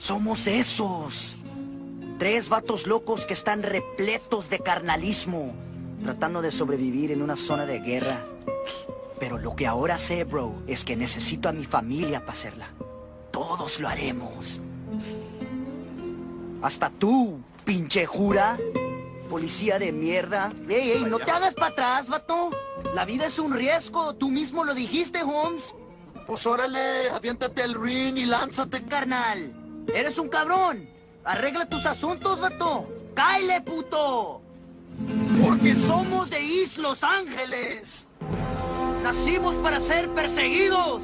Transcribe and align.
Somos 0.00 0.46
esos. 0.46 1.36
Tres 2.18 2.48
vatos 2.48 2.86
locos 2.86 3.26
que 3.26 3.34
están 3.34 3.62
repletos 3.62 4.48
de 4.48 4.58
carnalismo, 4.58 5.52
tratando 6.02 6.40
de 6.40 6.50
sobrevivir 6.50 7.12
en 7.12 7.20
una 7.20 7.36
zona 7.36 7.66
de 7.66 7.80
guerra. 7.80 8.24
Pero 9.18 9.36
lo 9.36 9.54
que 9.54 9.66
ahora 9.66 9.98
sé, 9.98 10.24
bro, 10.24 10.54
es 10.66 10.86
que 10.86 10.96
necesito 10.96 11.50
a 11.50 11.52
mi 11.52 11.66
familia 11.66 12.20
para 12.20 12.32
hacerla. 12.32 12.70
Todos 13.30 13.78
lo 13.78 13.88
haremos. 13.88 14.62
Hasta 16.62 16.88
tú, 16.88 17.38
pinche 17.66 18.06
jura. 18.06 18.58
Policía 19.28 19.78
de 19.78 19.92
mierda. 19.92 20.50
Ey, 20.66 20.92
ey, 20.92 21.04
no 21.04 21.18
te 21.18 21.30
hagas 21.30 21.52
para 21.52 21.72
atrás, 21.72 22.08
vato. 22.08 22.48
La 22.94 23.04
vida 23.04 23.26
es 23.26 23.38
un 23.38 23.52
riesgo. 23.52 24.14
Tú 24.14 24.30
mismo 24.30 24.64
lo 24.64 24.72
dijiste, 24.72 25.22
Holmes. 25.22 25.74
Pues 26.26 26.46
órale, 26.46 27.10
aviéntate 27.10 27.62
el 27.64 27.74
ring 27.74 28.16
y 28.16 28.24
lánzate. 28.24 28.82
Carnal, 28.84 29.59
eres 29.94 30.18
un 30.18 30.28
cabrón. 30.28 30.88
Arregla 31.24 31.66
tus 31.66 31.86
asuntos, 31.86 32.40
vato. 32.40 32.88
¡Cáile, 33.14 33.60
puto! 33.60 34.42
Porque 35.42 35.74
somos 35.76 36.30
de 36.30 36.38
East 36.38 36.78
Los 36.78 37.02
Ángeles. 37.02 38.08
Nacimos 39.02 39.54
para 39.56 39.80
ser 39.80 40.08
perseguidos. 40.10 41.02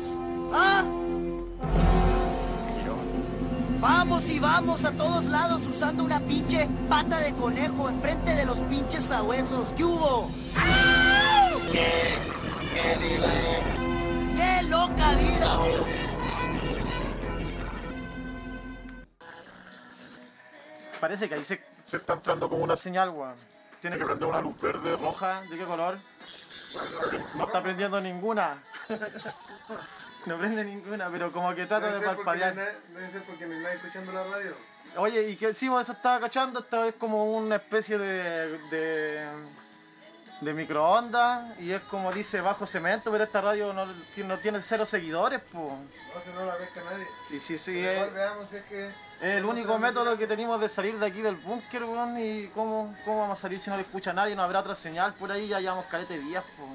¿Ah? 0.53 0.85
Vamos 3.81 4.29
y 4.29 4.39
vamos 4.39 4.85
a 4.85 4.93
todos 4.93 5.25
lados 5.27 5.63
usando 5.67 6.03
una 6.03 6.21
pinche 6.21 6.67
pata 6.89 7.21
de 7.21 7.33
conejo 7.35 7.89
enfrente 7.89 8.35
de 8.35 8.47
los 8.47 8.59
pinches 8.61 9.05
sabuesos. 9.05 9.69
¿Qué 9.77 9.85
hubo? 9.85 10.31
¡Qué, 11.73 12.15
qué! 12.73 12.97
¡Qué 14.37 14.63
loca 14.69 15.13
vida! 15.13 15.59
Parece 21.01 21.29
que 21.29 21.35
ahí 21.35 21.45
se 21.45 21.63
Se 21.85 21.99
está 21.99 22.15
entrando 22.15 22.49
como 22.49 22.65
una 22.65 22.77
señal, 22.77 23.11
weón. 23.11 23.35
Tiene 23.81 23.99
que 23.99 24.05
prender 24.05 24.29
una 24.29 24.41
luz 24.41 24.61
verde 24.61 24.97
roja. 24.97 25.43
¿de 25.43 25.57
qué 25.57 25.65
color? 25.65 25.99
No 27.35 27.47
está 27.47 27.63
prendiendo 27.63 28.01
ninguna. 28.01 28.63
No 30.27 30.37
prende 30.39 30.65
ninguna, 30.65 31.09
pero 31.09 31.31
como 31.31 31.55
que 31.55 31.67
trata 31.67 31.87
de 31.87 32.01
Debe 32.01 32.07
parpadear. 32.07 32.53
no 32.57 32.63
Debe 32.99 33.09
ser 33.09 33.23
porque 33.23 33.45
hay 33.45 33.51
nadie 33.51 33.77
escuchando 33.77 34.13
la 34.13 34.25
radio. 34.25 34.57
Oye, 34.97 35.31
y 35.31 35.37
que 35.37 35.55
sí, 35.55 35.69
bueno, 35.69 35.83
eso 35.83 35.93
estaba 35.93 36.19
cachando, 36.19 36.61
esta 36.61 36.89
es 36.89 36.95
como 36.97 37.37
una 37.37 37.57
especie 37.57 37.97
de, 37.97 38.59
de, 38.71 39.29
de 40.41 40.53
microondas 40.53 41.59
y 41.61 41.73
es 41.73 41.81
como 41.83 42.13
dice 42.13 42.41
bajo 42.43 42.67
cemento, 42.67 43.11
pero 43.11 43.25
esta 43.25 43.41
radio 43.41 43.73
no, 43.73 43.87
tiene- 44.15 44.29
no 44.35 44.39
tiene 44.39 44.61
cero 44.61 44.85
seguidores, 44.85 45.41
pues. 45.51 45.65
No, 45.71 46.21
si 46.23 46.31
no 46.31 46.45
la 46.45 46.57
pesca 46.57 46.83
nadie. 46.85 47.07
Y 47.31 47.41
sí, 47.41 47.57
Pero 47.67 48.05
es, 48.07 48.13
veamos 48.15 48.49
si 48.49 48.57
es 48.57 48.65
que. 48.65 48.87
es 48.89 48.95
el 49.21 49.45
único 49.47 49.79
método 49.79 50.19
que 50.19 50.27
tenemos 50.27 50.61
de 50.61 50.69
salir 50.69 50.99
de 50.99 51.07
aquí 51.07 51.23
del 51.23 51.37
búnker, 51.37 51.85
weón, 51.85 52.19
y 52.19 52.49
cómo, 52.49 52.95
cómo 53.05 53.21
vamos 53.21 53.39
a 53.39 53.43
salir 53.43 53.59
si 53.59 53.71
no 53.71 53.77
le 53.77 53.83
escucha 53.83 54.13
nadie, 54.13 54.37
no 54.37 54.43
habrá 54.43 54.61
otra 54.61 54.75
señal 54.75 55.15
por 55.15 55.33
ahí, 55.33 55.49
ya 55.49 55.59
llevamos 55.61 55.87
calete 55.87 56.15
de 56.15 56.21
días, 56.21 56.45
pues. 56.57 56.71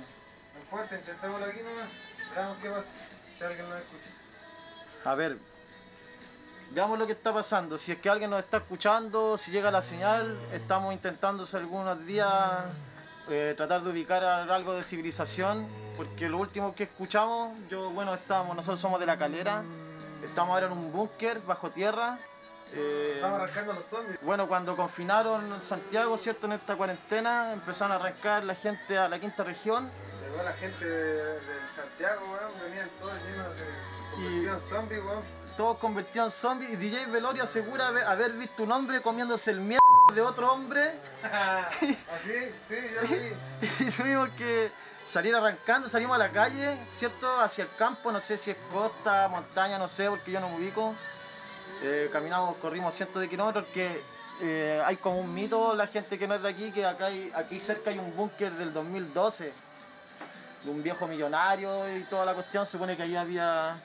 Es 0.64 0.70
fuerte, 0.70 0.96
intentémoslo 0.96 1.46
aquí 1.46 1.60
nomás. 1.62 1.90
Veamos 2.36 2.58
qué 2.60 2.70
pasa. 2.70 2.90
Si 3.38 3.44
alguien 3.44 3.70
nos 3.70 3.78
escucha. 3.78 4.10
A 5.06 5.16
ver, 5.16 5.38
veamos 6.72 6.98
lo 6.98 7.06
que 7.06 7.14
está 7.14 7.32
pasando. 7.34 7.78
Si 7.78 7.92
es 7.92 8.00
que 8.00 8.10
alguien 8.10 8.30
nos 8.32 8.40
está 8.40 8.58
escuchando, 8.58 9.38
si 9.38 9.52
llega 9.52 9.70
la 9.72 9.82
señal, 9.82 10.38
estamos 10.52 10.94
intentando 10.94 11.44
hace 11.44 11.58
algunos 11.58 12.04
días 12.06 12.30
eh, 13.30 13.54
tratar 13.56 13.82
de 13.82 13.90
ubicar 13.92 14.24
algo 14.24 14.74
de 14.74 14.84
civilización, 14.84 15.68
porque 15.96 16.28
lo 16.30 16.38
último 16.38 16.74
que 16.76 16.84
escuchamos, 16.84 17.58
yo, 17.70 17.90
bueno, 17.92 18.14
estamos, 18.14 18.56
nosotros 18.56 18.80
somos 18.80 19.00
de 19.00 19.06
la 19.06 19.18
calera, 19.18 19.64
estamos 20.24 20.54
ahora 20.54 20.68
en 20.68 20.74
un 20.74 20.92
búnker 20.92 21.40
bajo 21.42 21.70
tierra. 21.72 22.20
eh, 22.74 23.14
Estamos 23.16 23.42
arrancando 23.42 23.74
los 23.74 23.86
zombies. 23.86 24.20
bueno, 24.22 24.48
cuando 24.48 24.76
confinaron 24.76 25.62
Santiago, 25.62 26.18
¿cierto? 26.18 26.48
En 26.48 26.54
esta 26.54 26.76
cuarentena, 26.76 27.54
empezaron 27.54 27.92
a 27.92 27.96
arrancar 27.96 28.44
la 28.44 28.56
gente 28.56 28.98
a 28.98 29.08
la 29.10 29.20
quinta 29.20 29.44
región. 29.44 29.92
Llegó 30.24 30.44
la 30.44 30.54
gente 30.54 30.86
de, 30.86 31.24
del 31.24 31.70
Santiago, 31.76 32.22
weón. 32.32 32.52
Venían 32.64 32.90
todos 33.00 33.14
llenos 33.24 33.56
de. 33.58 33.92
Convertidos 34.12 34.62
en 34.64 34.70
zombies, 34.70 35.04
weón. 35.04 35.24
todos 35.58 35.78
convertidos 35.78 36.26
en 36.28 36.32
zombies 36.32 36.72
y 36.72 36.76
DJ 36.78 37.06
Velorio 37.08 37.44
asegura 37.44 37.88
haber, 37.88 38.04
haber 38.06 38.32
visto 38.34 38.64
un 38.64 38.72
hombre 38.72 39.02
comiéndose 39.02 39.52
el 39.52 39.62
mierda 39.62 39.80
de 40.16 40.22
otro 40.22 40.52
hombre 40.52 40.82
Así, 41.72 41.94
sí, 42.68 42.76
yo 42.94 43.08
sí. 43.08 43.84
y 43.88 43.92
tuvimos 43.92 44.30
que 44.38 44.72
salir 45.04 45.36
arrancando, 45.36 45.90
salimos 45.90 46.16
a 46.16 46.20
la 46.20 46.30
calle, 46.30 46.78
¿cierto? 46.90 47.40
Hacia 47.40 47.64
el 47.64 47.76
campo, 47.76 48.12
no 48.12 48.20
sé 48.20 48.38
si 48.38 48.52
es 48.52 48.58
costa, 48.72 49.28
montaña, 49.30 49.78
no 49.80 49.88
sé, 49.88 50.10
porque 50.10 50.32
yo 50.32 50.40
no 50.40 50.50
me 50.50 50.58
ubico. 50.58 50.94
Eh, 51.84 52.10
caminamos, 52.14 52.56
corrimos 52.58 52.94
cientos 52.94 53.20
de 53.22 53.28
kilómetros, 53.28 53.66
que 53.74 54.04
eh, 54.42 54.82
hay 54.86 54.98
como 54.98 55.20
un 55.20 55.34
mito, 55.34 55.74
la 55.76 55.88
gente 55.88 56.20
que 56.20 56.28
no 56.28 56.36
es 56.36 56.44
de 56.44 56.50
aquí, 56.50 56.72
que 56.72 56.86
acá 56.86 57.06
hay, 57.08 57.32
aquí 57.36 57.60
cerca 57.60 57.90
hay 57.90 57.98
un 58.00 58.16
búnker 58.16 58.54
del 58.54 58.72
2012, 58.74 59.52
de 60.64 60.70
un 60.72 60.84
viejo 60.84 61.08
millonario 61.08 61.98
y 61.98 62.04
toda 62.04 62.24
la 62.26 62.36
cuestión, 62.36 62.66
se 62.68 62.74
supone 62.74 62.96
que 62.96 63.02
ahí 63.04 63.16
había 63.16 63.82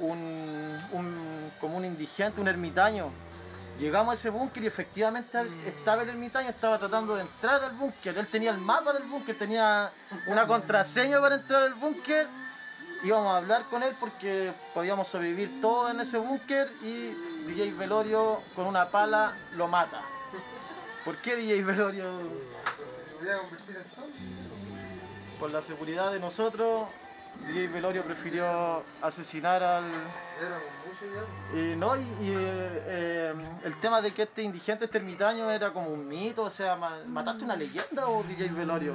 un, 0.00 0.78
un- 0.92 1.52
como 1.60 1.76
un 1.76 1.84
indigente, 1.84 2.40
un 2.40 2.48
ermitaño. 2.48 3.12
Llegamos 3.78 4.12
a 4.12 4.14
ese 4.14 4.30
búnker 4.30 4.62
y 4.62 4.66
efectivamente 4.66 5.38
estaba 5.66 6.02
el 6.02 6.10
ermitaño, 6.10 6.50
estaba 6.50 6.78
tratando 6.78 7.16
de 7.16 7.22
entrar 7.22 7.62
al 7.64 7.72
búnker. 7.72 8.16
Él 8.16 8.28
tenía 8.28 8.50
el 8.50 8.58
mapa 8.58 8.92
del 8.92 9.04
búnker, 9.04 9.36
tenía 9.36 9.92
una 10.26 10.46
contraseña 10.46 11.20
para 11.20 11.36
entrar 11.36 11.62
al 11.62 11.74
búnker. 11.74 12.28
Íbamos 13.02 13.34
a 13.34 13.38
hablar 13.38 13.68
con 13.68 13.82
él 13.82 13.96
porque 13.98 14.52
podíamos 14.72 15.08
sobrevivir 15.08 15.60
todos 15.60 15.90
en 15.90 16.00
ese 16.00 16.18
búnker 16.18 16.70
y 16.82 17.08
DJ 17.46 17.74
Velorio 17.74 18.40
con 18.54 18.66
una 18.66 18.90
pala 18.90 19.36
lo 19.56 19.66
mata. 19.66 20.00
¿Por 21.04 21.16
qué 21.16 21.34
DJ 21.34 21.64
Velorio? 21.64 22.04
Se 23.02 23.10
podía 23.10 23.38
convertir 23.38 23.76
en 23.76 23.84
zombie. 23.84 24.20
Por 25.40 25.50
la 25.50 25.60
seguridad 25.60 26.12
de 26.12 26.20
nosotros, 26.20 26.92
DJ 27.46 27.68
Velorio 27.68 28.04
prefirió 28.04 28.84
asesinar 29.00 29.62
al. 29.62 29.84
Eh, 31.54 31.74
no, 31.76 31.96
y, 31.96 32.00
y, 32.00 32.34
eh, 32.36 33.32
el 33.64 33.76
tema 33.80 34.00
de 34.00 34.12
que 34.12 34.22
este 34.22 34.42
indigente, 34.42 34.84
este 34.84 34.98
ermitaño, 34.98 35.50
era 35.50 35.72
como 35.72 35.88
un 35.88 36.06
mito, 36.06 36.44
o 36.44 36.50
sea, 36.50 36.76
ma- 36.76 37.00
¿mataste 37.06 37.44
una 37.44 37.56
leyenda 37.56 38.06
o 38.06 38.22
DJ 38.22 38.48
Velorio? 38.50 38.94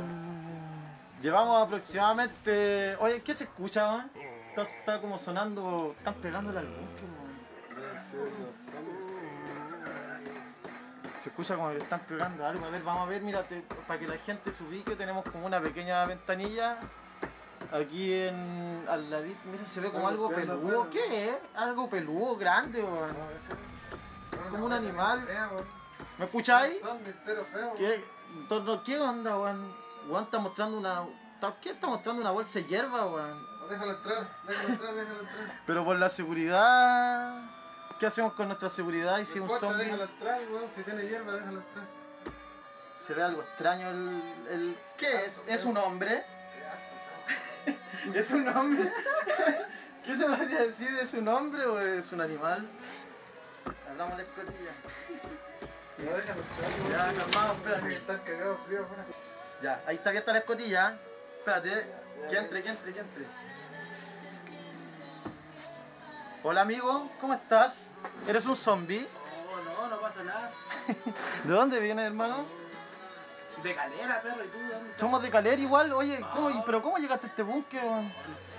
Llevamos 1.22 1.62
aproximadamente. 1.66 2.96
Oye, 3.00 3.22
¿qué 3.22 3.34
se 3.34 3.46
escucha, 3.46 3.88
man? 3.88 4.12
Está, 4.50 4.62
está 4.62 5.02
como 5.02 5.18
sonando. 5.18 5.94
Están 5.98 6.14
pegándole 6.16 6.60
al 6.60 6.68
zombies. 8.00 8.74
Se 11.20 11.30
escucha 11.30 11.56
como 11.56 11.70
que 11.70 11.76
le 11.76 11.80
están 11.84 12.00
pegando 12.02 12.46
algo. 12.46 12.66
A 12.66 12.70
ver, 12.70 12.84
vamos 12.84 13.08
a 13.08 13.10
ver, 13.10 13.22
mírate, 13.24 13.64
para 13.88 14.00
que 14.00 14.08
la 14.08 14.18
gente 14.18 14.54
se 14.54 14.64
ubique, 14.64 14.96
tenemos 14.96 15.24
como 15.30 15.46
una 15.48 15.60
pequeña 15.60 16.06
ventanilla. 16.06 16.78
Aquí 17.72 18.14
en 18.14 18.86
al 18.88 19.10
ladito, 19.10 19.40
se 19.66 19.82
ve 19.82 19.92
como 19.92 20.08
algo 20.08 20.30
peludo. 20.30 20.90
¿Qué 20.90 21.30
es? 21.30 21.40
Algo 21.56 21.90
peludo, 21.90 22.38
grande, 22.38 22.82
weón. 22.82 23.16
Como 24.52 24.66
un 24.66 24.74
animal. 24.74 25.28
¿Me 26.18 26.26
escucháis? 26.26 26.82
¿Qué, 27.76 28.06
¿qué 28.86 29.00
onda, 29.00 29.38
weón? 29.38 29.76
Weón 30.08 30.24
está 30.24 30.40
mostrando 30.40 30.78
una. 30.78 31.06
¿Qué 31.62 31.72
está 31.72 31.88
mostrando 31.88 32.22
una 32.22 32.32
bolsa 32.32 32.60
de 32.60 32.66
hierba, 32.66 33.06
weón? 33.06 33.48
Déjalo 33.70 33.92
entrar, 33.92 34.28
déjalo 34.48 34.70
entrar, 34.70 34.96
déjalo 34.96 35.20
entrar. 35.20 35.62
Pero 35.66 35.86
por 35.86 35.98
la 35.98 36.10
seguridad. 36.10 37.52
¿Qué 38.00 38.06
hacemos 38.06 38.34
con 38.34 38.48
nuestra 38.48 38.70
seguridad? 38.70 39.18
Y 39.20 39.26
si 39.26 39.40
un 39.40 39.50
zombie. 39.50 39.84
déjalo 39.84 40.04
entrar, 40.06 40.40
weón. 40.52 40.72
Si 40.72 40.84
tiene 40.84 41.06
hierba, 41.06 41.34
déjalo 41.34 41.60
entrar. 41.60 41.86
Se 42.98 43.14
ve 43.14 43.24
algo 43.24 43.42
extraño 43.42 43.90
el. 43.90 44.46
el... 44.50 44.80
¿Qué 44.98 45.26
es? 45.26 45.44
¿Es 45.48 45.66
un 45.66 45.76
hombre? 45.78 46.37
¿Es 48.14 48.32
un 48.32 48.48
hombre? 48.48 48.92
¿Qué 50.06 50.16
se 50.16 50.26
podría 50.26 50.62
decir? 50.62 50.90
¿Es 51.02 51.14
un 51.16 51.28
hombre 51.28 51.66
o 51.66 51.80
es 51.80 52.12
un 52.14 52.22
animal? 52.22 52.66
Hablamos 53.90 54.18
de 54.18 54.24
escotilla. 54.24 54.72
Ya, 56.90 57.14
calmado, 57.14 57.54
espérate. 57.56 57.88
que 57.88 57.96
Están 57.96 58.20
cagados 58.20 58.60
frío 58.66 58.84
afuera. 58.84 59.06
Ya, 59.62 59.84
ahí 59.88 59.96
está 59.96 60.10
abierta 60.10 60.32
la 60.32 60.40
escotilla. 60.40 60.98
Espérate, 61.40 61.70
que 62.30 62.38
entre, 62.38 62.64
que 62.64 62.70
entre, 62.70 62.94
que 62.94 63.00
entre. 63.00 63.26
Hola 66.44 66.62
amigo, 66.62 67.12
¿cómo 67.20 67.34
estás? 67.34 67.96
¿Eres 68.28 68.46
un 68.46 68.56
zombie? 68.56 69.08
No, 69.66 69.82
no, 69.82 69.88
no 69.90 70.00
pasa 70.00 70.24
nada. 70.24 70.52
¿De 71.44 71.54
dónde 71.54 71.80
vienes, 71.80 72.06
hermano? 72.06 72.46
De 73.64 73.76
calera, 73.76 74.22
perro, 74.22 74.46
¿y 74.46 74.48
tú 74.50 74.58
de 74.60 74.68
dónde 74.70 74.94
Somos 74.94 75.22
de 75.24 75.30
Caler 75.30 75.60
igual, 75.60 75.92
oye, 75.94 76.20
¿cómo, 76.34 76.64
pero 76.66 76.82
¿cómo 76.82 76.98
llegaste 76.98 77.28
a 77.28 77.30
este 77.30 77.44
búnker? 77.44 77.84
weón? 77.84 78.06
Oh, 78.06 78.30
no 78.30 78.40
sé. 78.40 78.52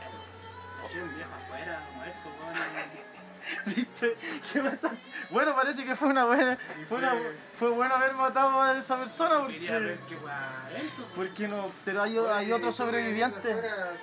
Soy 0.93 1.00
un 1.00 1.15
viejo 1.15 1.31
afuera, 1.35 1.81
muerto, 1.97 2.29
weón. 2.41 2.55
¿Viste? 3.67 4.17
¿Qué 4.53 4.62
mataste? 4.62 4.99
Bueno, 5.31 5.55
parece 5.55 5.85
que 5.85 5.95
fue 5.97 6.09
una 6.09 6.25
buena. 6.27 6.56
Fue, 6.89 6.99
una- 6.99 7.15
fue 7.55 7.71
bueno 7.71 7.95
haber 7.95 8.12
matado 8.15 8.61
a 8.61 8.77
esa 8.79 8.99
persona 8.99 9.47
Quería 9.47 9.79
ver 9.79 9.99
porque. 10.00 10.17
qué 10.17 10.85
esto. 10.85 11.09
Porque 11.15 11.49
no, 11.49 11.71
pero 11.85 12.03
hay, 12.03 12.19
hay 12.19 12.53
otro 12.53 12.56
¿y 12.56 12.61
tú 12.61 12.67
que 12.67 12.73
sobreviviente. 12.73 13.55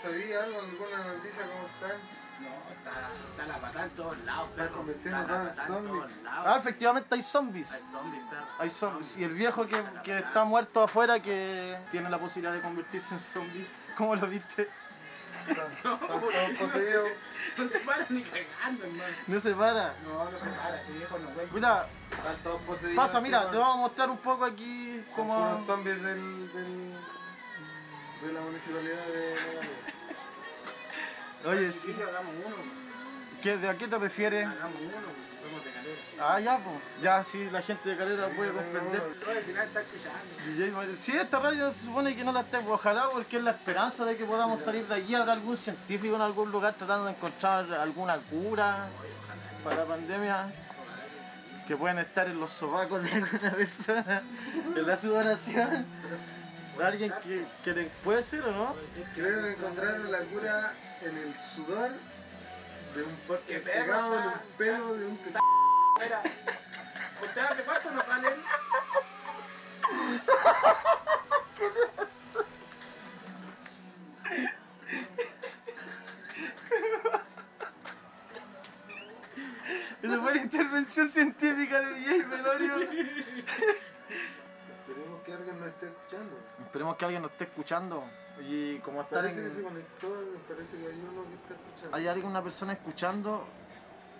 ¿Sabía 0.01 0.43
algo, 0.43 0.59
alguna 0.61 1.03
noticia 1.13 1.43
cómo 1.43 1.67
están? 1.67 1.99
No, 2.39 2.47
está, 2.73 2.91
está 3.31 3.45
la 3.47 3.57
patada 3.61 3.85
en 3.85 3.91
todos 3.91 4.17
lados, 4.19 4.49
Está 4.49 4.63
perro. 4.63 4.75
convirtiendo 4.77 5.21
Está 5.21 5.33
la 5.33 5.41
en 5.43 5.47
patada 5.49 5.67
zombie. 5.67 5.99
todos 5.99 6.17
lados. 6.23 6.45
Ah, 6.47 6.57
efectivamente 6.59 7.07
hay 7.15 7.19
Hay 7.19 7.25
zombies. 7.25 7.67
zombies, 7.91 8.23
perro. 8.29 8.45
Hay 8.59 8.69
zombies. 8.69 9.17
Y 9.17 9.23
el 9.23 9.33
viejo 9.33 9.67
que, 9.67 9.83
que 10.03 10.17
está 10.19 10.43
muerto 10.43 10.83
afuera 10.83 11.21
que 11.21 11.77
tiene 11.91 12.09
la 12.09 12.19
posibilidad 12.19 12.53
de 12.53 12.61
convertirse 12.61 13.13
en 13.15 13.19
zombie. 13.21 13.67
¿Cómo 13.97 14.15
lo 14.15 14.27
viste? 14.27 14.67
Están 15.47 15.67
todos 15.83 15.99
poseídos. 16.59 17.05
No 17.57 17.67
se 17.69 17.79
para 17.81 18.05
ni 18.09 18.21
cagando, 18.23 18.83
hermano. 18.83 19.15
No 19.27 19.39
se 19.39 19.53
para. 19.53 19.93
No, 20.03 20.29
no 20.29 20.37
se 20.37 20.49
para, 20.49 20.81
ese 20.81 20.91
viejo 20.93 21.17
no 21.19 21.29
vuelve. 21.29 21.51
Mira, 21.53 21.87
Están 22.11 22.35
todos 22.37 22.61
poseídos. 22.63 22.95
pasa, 22.97 23.21
mira, 23.21 23.49
te 23.51 23.55
vamos 23.57 23.75
a 23.75 23.79
mostrar 23.81 24.09
un 24.09 24.17
poco 24.17 24.43
aquí 24.43 25.01
Son 25.05 25.27
cómo... 25.27 25.35
puros 25.45 25.65
zombies 25.65 26.01
del, 26.01 26.51
del, 26.53 26.93
de 28.23 28.33
la 28.33 28.41
municipalidad 28.41 29.05
de. 29.05 29.35
Oye, 31.45 31.71
sí. 31.71 31.87
Chiquillo, 31.87 32.07
hagamos 32.07 32.33
uno. 32.45 32.55
¿Qué, 33.41 33.57
¿de 33.57 33.69
a 33.69 33.77
qué 33.77 33.87
te 33.87 33.97
refieres? 33.97 34.47
Hagamos 34.47 34.79
uno, 34.79 34.97
pues, 35.05 35.27
si 35.29 35.45
somos 35.45 35.63
de 35.63 35.71
calera. 35.71 36.01
Ah, 36.19 36.39
ya, 36.39 36.57
pues. 36.57 36.77
Ya, 37.01 37.23
sí, 37.23 37.49
la 37.51 37.61
gente 37.61 37.89
de 37.89 37.97
Calera 37.97 38.29
puede 38.29 38.51
comprender. 38.51 39.03
Si 39.45 39.53
nadie 39.53 39.67
está 39.67 39.81
escuchando. 39.81 40.19
DJ 40.47 40.71
Mario. 40.71 40.95
Sí, 40.97 41.11
esta 41.11 41.39
radio 41.39 41.71
se 41.71 41.85
supone 41.85 42.15
que 42.15 42.23
no 42.23 42.31
la 42.31 42.43
tengo, 42.43 42.73
ojalá, 42.73 43.09
porque 43.11 43.37
es 43.37 43.43
la 43.43 43.51
esperanza 43.51 44.05
de 44.05 44.15
que 44.15 44.25
podamos 44.25 44.61
salir 44.61 44.87
de 44.87 44.95
aquí. 44.95 45.13
Habrá 45.13 45.33
algún 45.33 45.57
científico 45.57 46.15
en 46.15 46.21
algún 46.21 46.51
lugar 46.51 46.73
tratando 46.75 47.05
de 47.05 47.11
encontrar 47.11 47.71
alguna 47.73 48.17
cura 48.17 48.87
para 49.63 49.75
la 49.77 49.85
pandemia. 49.85 50.51
Que 51.67 51.75
pueden 51.75 51.97
estar 51.97 52.27
en 52.27 52.39
los 52.39 52.51
sobacos 52.51 53.03
de 53.03 53.11
alguna 53.17 53.51
persona, 53.51 54.23
en 54.75 54.87
la 54.87 54.95
sudoración. 54.95 55.85
Alguien 56.83 57.13
que, 57.23 57.45
que 57.63 57.73
le- 57.73 57.85
puede 58.03 58.21
ser 58.21 58.41
o 58.43 58.51
no. 58.51 58.75
Creo 59.15 59.41
que 59.43 59.51
encontraron 59.51 60.11
la 60.11 60.19
cura 60.19 60.73
en 61.01 61.17
el 61.17 61.33
sudor 61.33 61.91
de 62.95 63.03
un 63.03 63.15
Porque 63.27 63.59
pegado 63.59 64.19
en 64.19 64.27
un 64.27 64.33
pelo 64.57 64.93
de 64.95 65.05
un 65.05 65.19
Mira, 66.01 66.21
¿usted 67.23 67.41
hace 67.41 67.63
cuánto 67.63 67.91
no 67.91 68.01
sale? 68.03 68.27
Esa 80.03 80.21
fue 80.21 80.35
la 80.35 80.41
intervención 80.41 81.09
científica 81.09 81.81
de 81.81 81.93
DJ 81.95 82.25
Melorio. 82.27 82.73
Esperemos 85.67 86.05
que 86.05 86.15
alguien 86.15 86.31
nos 86.31 86.41
esté 86.41 86.45
escuchando. 86.45 86.63
Esperemos 86.65 86.95
que 86.97 87.05
alguien 87.05 87.21
nos 87.21 87.31
esté 87.31 87.43
escuchando. 87.45 88.03
Y 88.41 88.79
como 88.79 89.01
estar 89.01 89.21
Parece 89.21 89.43
que 89.43 89.49
se 89.49 89.63
conectó, 89.63 90.07
me 90.09 90.55
parece 90.55 90.77
que 90.77 90.87
hay 90.87 91.07
uno 91.11 91.23
que 91.23 91.35
está 91.35 91.53
escuchando. 91.53 91.95
¿Hay 91.95 92.07
alguna 92.07 92.43
persona 92.43 92.73
escuchando? 92.73 93.47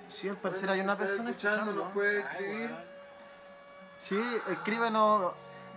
Sí, 0.10 0.30
al 0.30 0.38
parecer 0.38 0.70
hay 0.70 0.80
una 0.80 0.98
persona 0.98 1.32
escuchando, 1.32 1.58
escuchando. 1.58 1.84
nos 1.84 1.94
puede 1.94 2.20
escribir. 2.20 2.76
Sí, 3.98 4.22
escríbenos. 4.50 5.34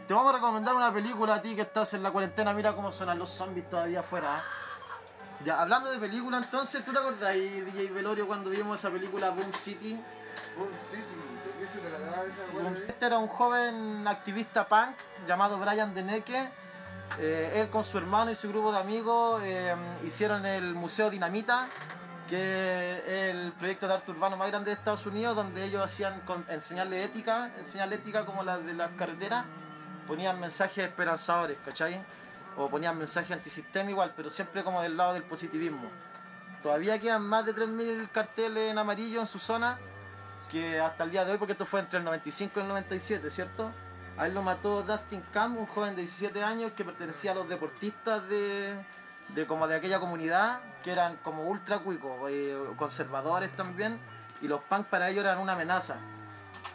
Te 0.06 0.14
vamos 0.14 0.32
a 0.32 0.36
recomendar 0.36 0.74
una 0.74 0.92
película 0.92 1.34
a 1.34 1.42
ti 1.42 1.54
que 1.54 1.62
estás 1.62 1.94
en 1.94 2.02
la 2.02 2.10
cuarentena. 2.10 2.54
Mira 2.54 2.74
cómo 2.74 2.90
suenan 2.90 3.18
los 3.18 3.28
zombies 3.28 3.68
todavía 3.68 4.00
afuera. 4.00 4.38
¿eh? 4.38 5.44
Ya, 5.44 5.60
hablando 5.60 5.90
de 5.90 5.98
película, 5.98 6.38
entonces, 6.38 6.84
¿tú 6.84 6.92
te 6.92 6.98
acordás, 6.98 7.34
DJ 7.34 7.92
Velorio, 7.92 8.26
cuando 8.26 8.50
vimos 8.50 8.78
esa 8.78 8.90
película 8.90 9.30
Boom 9.30 9.52
City? 9.52 10.00
Boom 10.58 10.70
City, 10.82 11.02
¿de 11.02 11.60
qué 11.60 11.66
se 11.66 11.78
trataba 11.78 12.24
esa 12.24 12.56
weá? 12.56 12.72
Este 12.88 13.06
era 13.06 13.18
un 13.18 13.28
joven 13.28 14.06
activista 14.08 14.66
punk 14.66 14.96
llamado 15.26 15.58
Brian 15.58 15.94
Deneke. 15.94 16.50
Eh, 17.20 17.52
él 17.60 17.68
con 17.70 17.82
su 17.84 17.96
hermano 17.98 18.30
y 18.30 18.34
su 18.34 18.48
grupo 18.48 18.70
de 18.72 18.78
amigos 18.78 19.40
eh, 19.44 19.74
hicieron 20.04 20.44
el 20.44 20.74
Museo 20.74 21.10
Dinamita, 21.10 21.66
que 22.28 22.98
es 22.98 23.34
el 23.34 23.52
proyecto 23.52 23.88
de 23.88 23.94
arte 23.94 24.10
urbano 24.10 24.36
más 24.36 24.48
grande 24.48 24.70
de 24.70 24.74
Estados 24.76 25.06
Unidos, 25.06 25.34
donde 25.34 25.64
ellos 25.64 25.82
hacían 25.82 26.20
con- 26.20 26.44
enseñarle 26.48 27.02
ética, 27.04 27.50
enseñarle 27.58 27.96
ética 27.96 28.26
como 28.26 28.42
la 28.42 28.58
de 28.58 28.74
las 28.74 28.90
carreteras, 28.92 29.44
ponían 30.06 30.38
mensajes 30.38 30.84
esperanzadores, 30.86 31.56
¿cachai? 31.64 32.04
O 32.56 32.68
ponían 32.68 32.98
mensajes 32.98 33.30
antisistema 33.32 33.90
igual, 33.90 34.12
pero 34.16 34.28
siempre 34.30 34.62
como 34.62 34.82
del 34.82 34.96
lado 34.96 35.14
del 35.14 35.22
positivismo. 35.22 35.88
Todavía 36.62 37.00
quedan 37.00 37.22
más 37.22 37.46
de 37.46 37.54
3.000 37.54 38.10
carteles 38.10 38.70
en 38.70 38.78
amarillo 38.78 39.20
en 39.20 39.26
su 39.26 39.38
zona, 39.38 39.78
que 40.50 40.80
hasta 40.80 41.04
el 41.04 41.10
día 41.10 41.24
de 41.24 41.32
hoy, 41.32 41.38
porque 41.38 41.52
esto 41.52 41.66
fue 41.66 41.80
entre 41.80 41.98
el 41.98 42.04
95 42.04 42.60
y 42.60 42.62
el 42.62 42.68
97, 42.68 43.30
¿cierto? 43.30 43.70
A 44.16 44.26
él 44.26 44.34
lo 44.34 44.42
mató 44.42 44.82
Dustin 44.82 45.22
Camp, 45.32 45.58
un 45.58 45.66
joven 45.66 45.94
de 45.94 46.02
17 46.02 46.42
años 46.42 46.72
que 46.72 46.84
pertenecía 46.84 47.32
a 47.32 47.34
los 47.34 47.48
deportistas 47.48 48.28
de, 48.28 48.74
de 49.28 49.46
como 49.46 49.68
de 49.68 49.76
aquella 49.76 50.00
comunidad, 50.00 50.60
que 50.82 50.92
eran 50.92 51.16
como 51.22 51.44
ultra 51.44 51.78
cuicos, 51.80 52.12
eh, 52.30 52.56
conservadores 52.76 53.54
también, 53.54 53.98
y 54.40 54.48
los 54.48 54.60
punk 54.62 54.86
para 54.86 55.08
ellos 55.08 55.24
eran 55.24 55.38
una 55.38 55.52
amenaza. 55.52 55.96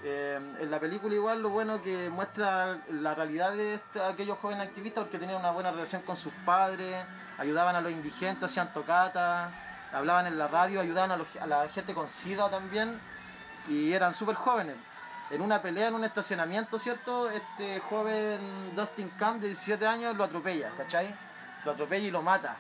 Eh, 0.06 0.38
en 0.60 0.70
la 0.70 0.80
película 0.80 1.16
igual 1.16 1.42
lo 1.42 1.50
bueno 1.50 1.82
que 1.82 2.10
muestra 2.10 2.78
la 2.90 3.16
realidad 3.16 3.54
de 3.54 3.76
este- 3.76 4.02
aquellos 4.02 4.38
jóvenes 4.38 4.68
activistas 4.68 5.06
porque 5.06 5.18
tenían 5.18 5.40
una 5.40 5.52
buena 5.52 5.72
relación 5.72 6.02
con 6.02 6.18
sus 6.18 6.34
padres, 6.46 6.94
ayudaban 7.38 7.76
a 7.76 7.82
los 7.82 7.92
indigentes, 7.92 8.44
hacían 8.44 8.72
tocatas, 8.74 9.50
hablaban 9.94 10.28
en 10.28 10.38
la 10.38 10.48
radio, 10.48 10.82
ayudaban 10.82 11.12
a, 11.12 11.46
la 11.48 11.68
gente 11.70 11.94
con 11.94 12.10
sida 12.10 12.50
también 12.50 13.00
y 13.70 13.94
eran 13.94 14.14
súper 14.14 14.36
jóvenes. 14.36 14.76
En 15.32 15.42
una 15.42 15.62
pelea 15.62 15.88
en 15.88 15.96
un 15.96 16.04
estacionamiento, 16.04 16.78
¿cierto? 16.78 17.30
Este 17.30 17.80
joven 17.80 18.40
Dustin 18.76 19.10
Camp 19.18 19.42
de 19.42 19.48
17 19.48 19.88
años 19.88 20.16
lo 20.16 20.24
atropella, 20.24 20.70
¿cachai? 20.78 21.14
Lo 21.66 21.72
atropella 21.72 22.08
y 22.08 22.12
lo 22.12 22.22
mata. 22.22 22.56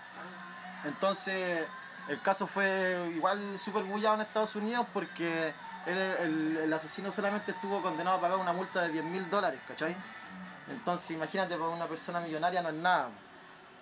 Entonces, 0.85 1.65
el 2.07 2.21
caso 2.21 2.47
fue 2.47 3.11
igual 3.15 3.59
súper 3.59 3.83
bullado 3.83 4.15
en 4.15 4.21
Estados 4.21 4.55
Unidos 4.55 4.87
porque 4.93 5.53
el, 5.85 6.57
el 6.57 6.73
asesino 6.73 7.11
solamente 7.11 7.51
estuvo 7.51 7.81
condenado 7.81 8.17
a 8.17 8.21
pagar 8.21 8.37
una 8.39 8.53
multa 8.53 8.81
de 8.81 8.89
10 8.89 9.05
mil 9.05 9.29
dólares, 9.29 9.59
¿cachai? 9.67 9.95
Entonces, 10.69 11.11
imagínate, 11.11 11.55
para 11.55 11.69
una 11.69 11.85
persona 11.85 12.21
millonaria 12.21 12.61
no 12.61 12.69
es 12.69 12.75
nada. 12.75 13.09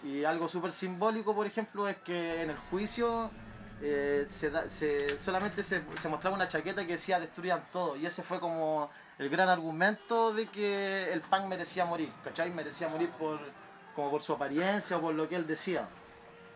Y 0.03 0.23
algo 0.23 0.47
súper 0.47 0.71
simbólico, 0.71 1.35
por 1.35 1.45
ejemplo, 1.45 1.87
es 1.87 1.97
que 1.97 2.41
en 2.41 2.49
el 2.49 2.57
juicio 2.57 3.31
eh, 3.81 4.25
se 4.29 4.49
da- 4.49 4.69
se- 4.69 5.17
solamente 5.19 5.63
se, 5.63 5.81
se 5.97 6.09
mostraba 6.09 6.35
una 6.35 6.47
chaqueta 6.47 6.85
que 6.85 6.93
decía 6.93 7.19
destruyan 7.19 7.65
todo. 7.71 7.95
Y 7.95 8.05
ese 8.05 8.23
fue 8.23 8.39
como 8.39 8.89
el 9.17 9.29
gran 9.29 9.49
argumento 9.49 10.33
de 10.33 10.47
que 10.47 11.11
el 11.13 11.21
punk 11.21 11.45
merecía 11.45 11.85
morir, 11.85 12.11
¿cachai? 12.23 12.51
Merecía 12.51 12.89
morir 12.89 13.09
por, 13.11 13.39
como 13.95 14.11
por 14.11 14.21
su 14.21 14.33
apariencia 14.33 14.97
o 14.97 15.01
por 15.01 15.13
lo 15.15 15.27
que 15.27 15.35
él 15.35 15.47
decía. 15.47 15.87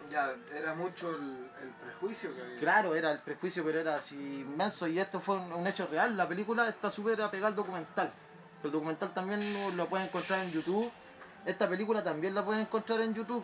Ya, 0.10 0.32
era 0.56 0.76
mucho 0.76 1.10
el, 1.10 1.50
el 1.64 1.70
prejuicio 1.84 2.36
que 2.36 2.42
había. 2.42 2.58
Claro, 2.58 2.94
era 2.96 3.12
el 3.12 3.20
prejuicio, 3.20 3.64
pero 3.66 3.80
era 3.80 3.96
así 3.96 4.16
inmenso 4.42 4.86
y 4.88 5.00
esto 5.00 5.20
fue 5.20 5.38
un, 5.38 5.52
un 5.52 5.66
hecho 5.66 5.88
real. 5.88 6.16
La 6.16 6.28
película 6.28 6.70
está 6.70 6.92
súper 6.92 7.20
apegada 7.22 7.48
al 7.50 7.56
documental. 7.56 8.12
El 8.64 8.72
documental 8.72 9.14
también 9.14 9.40
lo 9.76 9.88
pueden 9.88 10.08
encontrar 10.08 10.40
en 10.42 10.52
YouTube. 10.52 10.92
Esta 11.46 11.68
película 11.68 12.04
también 12.04 12.34
la 12.36 12.44
pueden 12.44 12.62
encontrar 12.62 13.02
en 13.02 13.14
YouTube. 13.16 13.44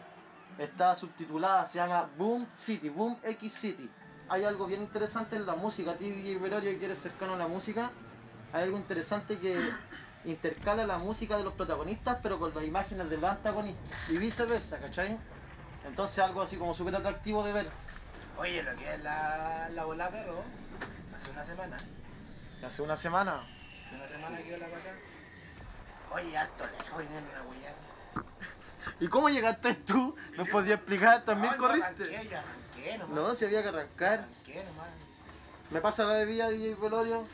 Está 0.58 0.94
subtitulada, 0.96 1.66
se 1.66 1.80
llama 1.80 2.10
Boom 2.18 2.48
City, 2.52 2.90
Boom 2.90 3.18
X 3.24 3.54
City. 3.54 3.90
Hay 4.30 4.44
algo 4.44 4.66
bien 4.68 4.82
interesante 4.82 5.36
en 5.36 5.46
la 5.46 5.56
música. 5.56 5.92
A 5.92 5.96
ti, 5.96 6.10
DJ 6.10 6.38
Velorio, 6.40 6.78
que 6.80 6.86
eres 6.86 7.00
cercano 7.00 7.34
a 7.34 7.38
la 7.38 7.48
música, 7.48 7.92
hay 8.54 8.64
algo 8.64 8.78
interesante 8.78 9.40
que 9.40 9.60
intercala 10.26 10.86
la 10.86 10.98
música 10.98 11.38
de 11.38 11.44
los 11.44 11.54
protagonistas, 11.54 12.20
pero 12.22 12.40
con 12.40 12.54
las 12.54 12.64
imágenes 12.64 13.10
de 13.10 13.18
los 13.18 13.30
antagonistas. 13.30 14.10
Y 14.10 14.18
viceversa, 14.18 14.80
¿cachai? 14.80 15.18
Entonces 15.88 16.20
algo 16.20 16.42
así 16.42 16.58
como 16.58 16.74
súper 16.74 16.96
atractivo 16.96 17.44
de 17.44 17.54
ver. 17.54 17.68
Oye, 18.38 18.62
lo 18.64 18.76
que 18.76 18.94
es 18.94 19.02
la, 19.02 19.70
la 19.70 19.84
bola 19.84 20.10
perro, 20.10 20.44
hace 21.16 21.32
una 21.32 21.44
semana. 21.44 21.78
Hace 22.64 22.82
una 22.82 22.96
semana. 22.96 23.44
Hace 23.86 23.96
una 23.96 24.08
semana 24.08 24.38
que 24.38 24.44
dio 24.44 24.58
la 24.58 24.68
pata. 24.68 24.92
Oye, 26.12 26.38
harto 26.38 26.64
lejos, 26.66 26.98
viene 27.00 27.18
una 27.18 27.42
huella. 27.50 27.74
¿Y 29.00 29.08
cómo 29.08 29.30
llegaste 29.30 29.74
tú? 29.76 30.16
¿Nos 30.38 30.48
podías 30.50 30.78
explicar? 30.78 31.24
¿También 31.24 31.54
No, 31.54 31.58
corriste? 31.60 32.04
Arranqué, 32.04 32.30
yo 32.30 32.38
arranqué 32.38 32.98
nomás. 33.00 33.16
No, 33.16 33.36
si 33.36 33.46
había 33.46 33.62
que 33.64 33.70
arrancar. 33.70 34.20
Arranqué 34.20 34.64
nomás. 34.66 34.90
¿Me 35.72 35.82
pasa 35.82 36.06
la 36.06 36.16
bebida, 36.16 36.50
DJ 36.50 36.76
Velorio? 36.76 37.26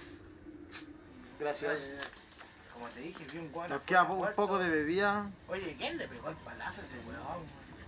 Gracias. 1.39 1.99
Como 2.73 2.87
te 2.89 2.99
dije, 3.01 3.25
vi 3.31 3.39
un 3.39 3.51
guano. 3.51 3.75
Nos 3.75 3.83
queda 3.83 4.03
un 4.03 4.33
poco 4.33 4.59
de 4.59 4.69
bebida. 4.69 5.29
Oye, 5.47 5.75
¿quién 5.77 5.97
le 5.97 6.07
pegó 6.07 6.29
el 6.29 6.35
palazo 6.37 6.81
a 6.81 6.83
ese 6.83 6.97
weón? 6.99 7.43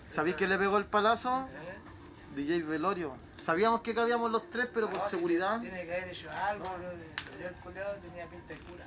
¿Sabéis 0.07 0.35
que 0.35 0.47
le 0.47 0.57
pegó 0.57 0.77
el 0.77 0.85
palazo? 0.85 1.47
¿Eh? 1.51 2.35
DJ 2.35 2.63
Velorio. 2.63 3.15
Sabíamos 3.37 3.81
que 3.81 3.93
cabíamos 3.93 4.31
los 4.31 4.49
tres, 4.49 4.67
pero 4.73 4.87
por 4.87 4.97
No, 4.97 5.03
si 5.03 5.09
seguridad. 5.11 5.59
Tiene 5.61 5.85
que 5.85 5.93
haber 5.95 6.09
hecho 6.09 6.29
algo, 6.31 6.65
bro. 6.65 6.91
Lo 7.31 7.37
dio 7.37 7.47
el 7.47 7.55
culeado, 7.55 7.95
tenía 7.97 8.25
pinta 8.27 8.53
de 8.53 8.59
cura. 8.61 8.85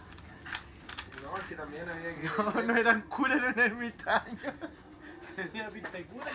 No, 1.22 1.36
es 1.36 1.44
que 1.44 1.54
también 1.54 1.88
había 1.88 2.14
que. 2.14 2.28
No, 2.36 2.62
no 2.62 2.76
eran 2.76 3.02
curas, 3.02 3.38
eran 3.38 3.58
ermitaños. 3.58 4.54
Tenía 5.36 5.68
pinta 5.68 5.90
de 5.90 6.04
cura. 6.04 6.26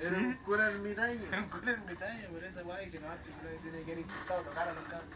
Era 0.00 0.18
un 0.18 0.34
cura 0.36 0.70
ermitaño. 0.70 1.24
Un 1.36 1.48
cura 1.48 1.72
en 1.72 1.86
mitad, 1.86 2.06
por 2.30 2.44
esa 2.44 2.62
weá, 2.62 2.90
que 2.90 3.00
no, 3.00 3.12
este 3.12 3.30
culiao 3.30 3.60
tiene 3.60 3.78
que 3.78 3.92
haber 3.92 3.98
intentado 3.98 4.42
tocar 4.42 4.68
a 4.68 4.72
los 4.72 4.84
cabros. 4.84 5.08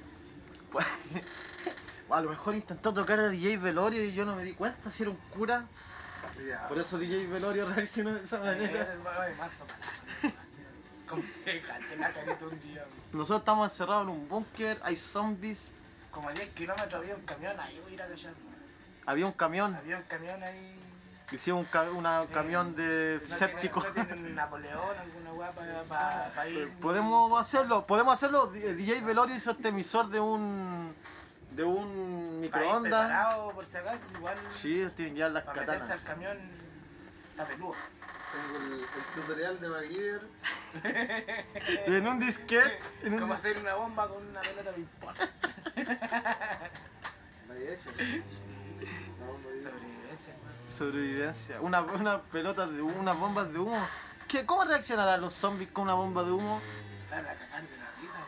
Pues, 0.70 0.86
a 2.10 2.20
lo 2.20 2.30
mejor 2.30 2.54
intentó 2.54 2.92
tocar 2.92 3.20
a 3.20 3.28
DJ 3.28 3.58
Velorio 3.58 4.04
y 4.04 4.12
yo 4.12 4.24
no 4.24 4.36
me 4.36 4.42
di 4.42 4.54
cuenta 4.54 4.90
si 4.90 5.04
era 5.04 5.10
un 5.10 5.18
cura. 5.30 5.66
Ya. 6.46 6.68
Por 6.68 6.78
eso 6.78 6.98
DJ 6.98 7.26
Velorio 7.28 7.66
reaccionó 7.68 8.14
de 8.14 8.22
esa 8.22 8.36
Era 8.38 8.46
manera. 8.52 8.96
Nosotros 13.12 13.40
estamos 13.40 13.70
encerrados 13.70 14.04
en 14.04 14.08
un 14.10 14.28
búnker, 14.28 14.80
hay 14.82 14.96
zombies, 14.96 15.74
Como 16.12 16.28
a 16.28 16.32
10 16.32 16.50
kilómetros 16.50 16.94
había 16.94 17.14
un 17.16 17.22
camión 17.22 17.58
ahí, 17.58 17.80
voy 17.82 17.92
a 17.92 17.94
ir 17.94 18.02
a 18.02 18.06
callar, 18.08 18.32
había 19.06 19.26
un 19.26 19.32
camión, 19.32 19.74
Había 19.74 19.96
un 19.96 20.02
camión 20.04 20.42
ahí. 20.42 20.78
hicimos 21.32 21.64
un 21.64 21.70
ca- 21.70 21.90
una 21.90 22.24
camión 22.32 22.76
de 22.76 23.18
¿No 23.20 23.26
séptico. 23.26 23.82
tiene- 23.82 24.14
¿No 24.16 24.28
Napoleón, 24.34 24.96
alguna 25.00 25.32
weá 25.32 25.50
para 25.50 26.48
ir? 26.48 26.70
Podemos 26.80 27.40
hacerlo, 27.40 27.86
podemos 27.86 28.12
hacerlo. 28.14 28.46
DJ 28.48 29.00
Velorio 29.00 29.34
hizo 29.34 29.52
este 29.52 29.68
emisor 29.68 30.08
de 30.08 30.20
un 30.20 30.94
de 31.52 31.64
un 31.64 32.48
pa' 32.50 32.58
microondas. 32.58 33.34
por 33.54 33.64
si 33.64 33.76
acaso, 33.76 34.16
igual. 34.18 34.36
Sí, 34.50 34.86
tienen 34.94 35.16
ya 35.16 35.28
las 35.30 35.44
Para 35.44 35.60
meterse 35.62 35.92
al 35.92 35.98
katanas. 35.98 36.04
camión 36.04 36.38
está 37.30 37.44
peludo. 37.46 37.74
Tengo 38.32 38.64
el, 38.64 38.72
el 38.80 38.86
tutorial 39.14 39.60
de 39.60 39.68
MacGyver. 39.68 40.22
En 41.86 42.06
un 42.08 42.18
disquete, 42.18 42.78
en 43.02 43.12
un 43.14 43.20
Como 43.20 43.34
dis- 43.34 43.36
hacer 43.38 43.58
una 43.58 43.74
bomba 43.74 44.08
con 44.08 44.26
una 44.26 44.40
pelota 44.40 44.72
de 44.72 44.78
Sobrevivencia, 49.62 50.34
sobrevivencia. 50.68 51.60
Una, 51.60 51.82
una 51.82 52.20
pelota 52.20 52.66
de 52.66 52.82
humo, 52.82 52.98
unas 52.98 53.16
bombas 53.18 53.52
de 53.52 53.58
humo. 53.58 53.78
¿Qué, 54.28 54.44
¿Cómo 54.46 54.64
reaccionarán 54.64 55.20
los 55.20 55.34
zombies 55.34 55.70
con 55.70 55.84
una 55.84 55.94
bomba 55.94 56.24
de 56.24 56.32
humo? 56.32 56.60
Van 57.10 57.26
a 57.26 57.34
cagar 57.34 57.62
de 57.62 57.76
la 57.78 57.90
risa. 58.00 58.18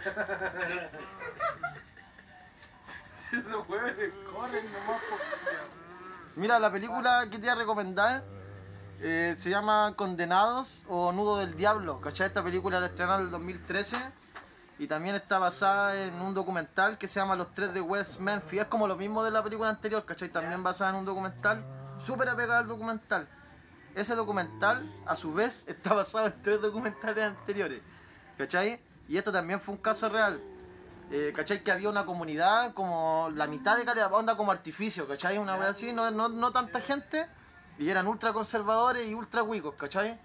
Esos 3.32 3.68
huevones 3.68 4.12
corren 4.32 4.64
nomás 4.72 5.00
por. 5.02 5.18
Mira, 6.36 6.58
la 6.58 6.70
película 6.70 7.24
que 7.30 7.38
te 7.38 7.40
voy 7.40 7.48
a 7.48 7.54
recomendar 7.54 8.22
eh, 9.00 9.34
se 9.38 9.50
llama 9.50 9.92
Condenados 9.96 10.82
o 10.88 11.12
Nudo 11.12 11.38
del 11.38 11.56
Diablo. 11.56 12.00
¿Cachai? 12.00 12.28
Esta 12.28 12.42
película 12.42 12.80
la 12.80 12.86
estrenaron 12.86 13.20
en 13.20 13.26
el 13.26 13.32
2013 13.32 13.96
y 14.78 14.86
también 14.86 15.14
está 15.14 15.38
basada 15.38 16.04
en 16.04 16.14
un 16.20 16.34
documental 16.34 16.98
que 16.98 17.08
se 17.08 17.20
llama 17.20 17.36
Los 17.36 17.52
Tres 17.54 17.72
de 17.72 17.80
West 17.80 18.20
Memphis. 18.20 18.60
Es 18.60 18.66
como 18.66 18.86
lo 18.86 18.96
mismo 18.96 19.24
de 19.24 19.30
la 19.30 19.42
película 19.42 19.70
anterior, 19.70 20.04
¿cachai? 20.04 20.28
También 20.28 20.62
basada 20.62 20.90
en 20.90 20.96
un 20.96 21.04
documental, 21.04 21.64
súper 21.98 22.28
apegado 22.28 22.60
al 22.60 22.68
documental. 22.68 23.26
Ese 23.94 24.14
documental, 24.14 24.82
a 25.06 25.16
su 25.16 25.32
vez, 25.32 25.64
está 25.68 25.94
basado 25.94 26.26
en 26.26 26.42
tres 26.42 26.60
documentales 26.60 27.24
anteriores, 27.24 27.80
¿cachai? 28.36 28.80
Y 29.08 29.16
esto 29.16 29.32
también 29.32 29.60
fue 29.60 29.74
un 29.74 29.80
caso 29.80 30.08
real. 30.08 30.38
Eh, 31.10 31.32
¿Cachai? 31.36 31.62
Que 31.62 31.70
había 31.70 31.88
una 31.88 32.04
comunidad 32.04 32.74
como 32.74 33.30
la 33.32 33.46
mitad 33.46 33.76
de 33.76 33.84
calidad, 33.84 34.12
onda 34.12 34.36
como 34.36 34.50
artificio, 34.50 35.06
¿cachai? 35.06 35.38
Una 35.38 35.56
vez 35.56 35.68
así, 35.68 35.92
no, 35.92 36.10
no, 36.10 36.28
no 36.28 36.50
tanta 36.50 36.80
gente, 36.80 37.24
y 37.78 37.88
eran 37.90 38.06
ultra 38.06 38.32
conservadores 38.32 39.06
y 39.06 39.14
ultra 39.14 39.42
cuicos, 39.42 39.74
¿cachai? 39.74 40.18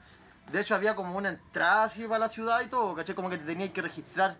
De 0.51 0.61
hecho 0.61 0.75
había 0.75 0.95
como 0.95 1.17
una 1.17 1.29
entrada 1.29 1.83
así 1.83 2.07
para 2.07 2.19
la 2.19 2.29
ciudad 2.29 2.61
y 2.61 2.67
todo, 2.67 2.95
¿cachai? 2.95 3.15
Como 3.15 3.29
que 3.29 3.37
te 3.37 3.45
tenías 3.45 3.69
que 3.69 3.81
registrar. 3.81 4.37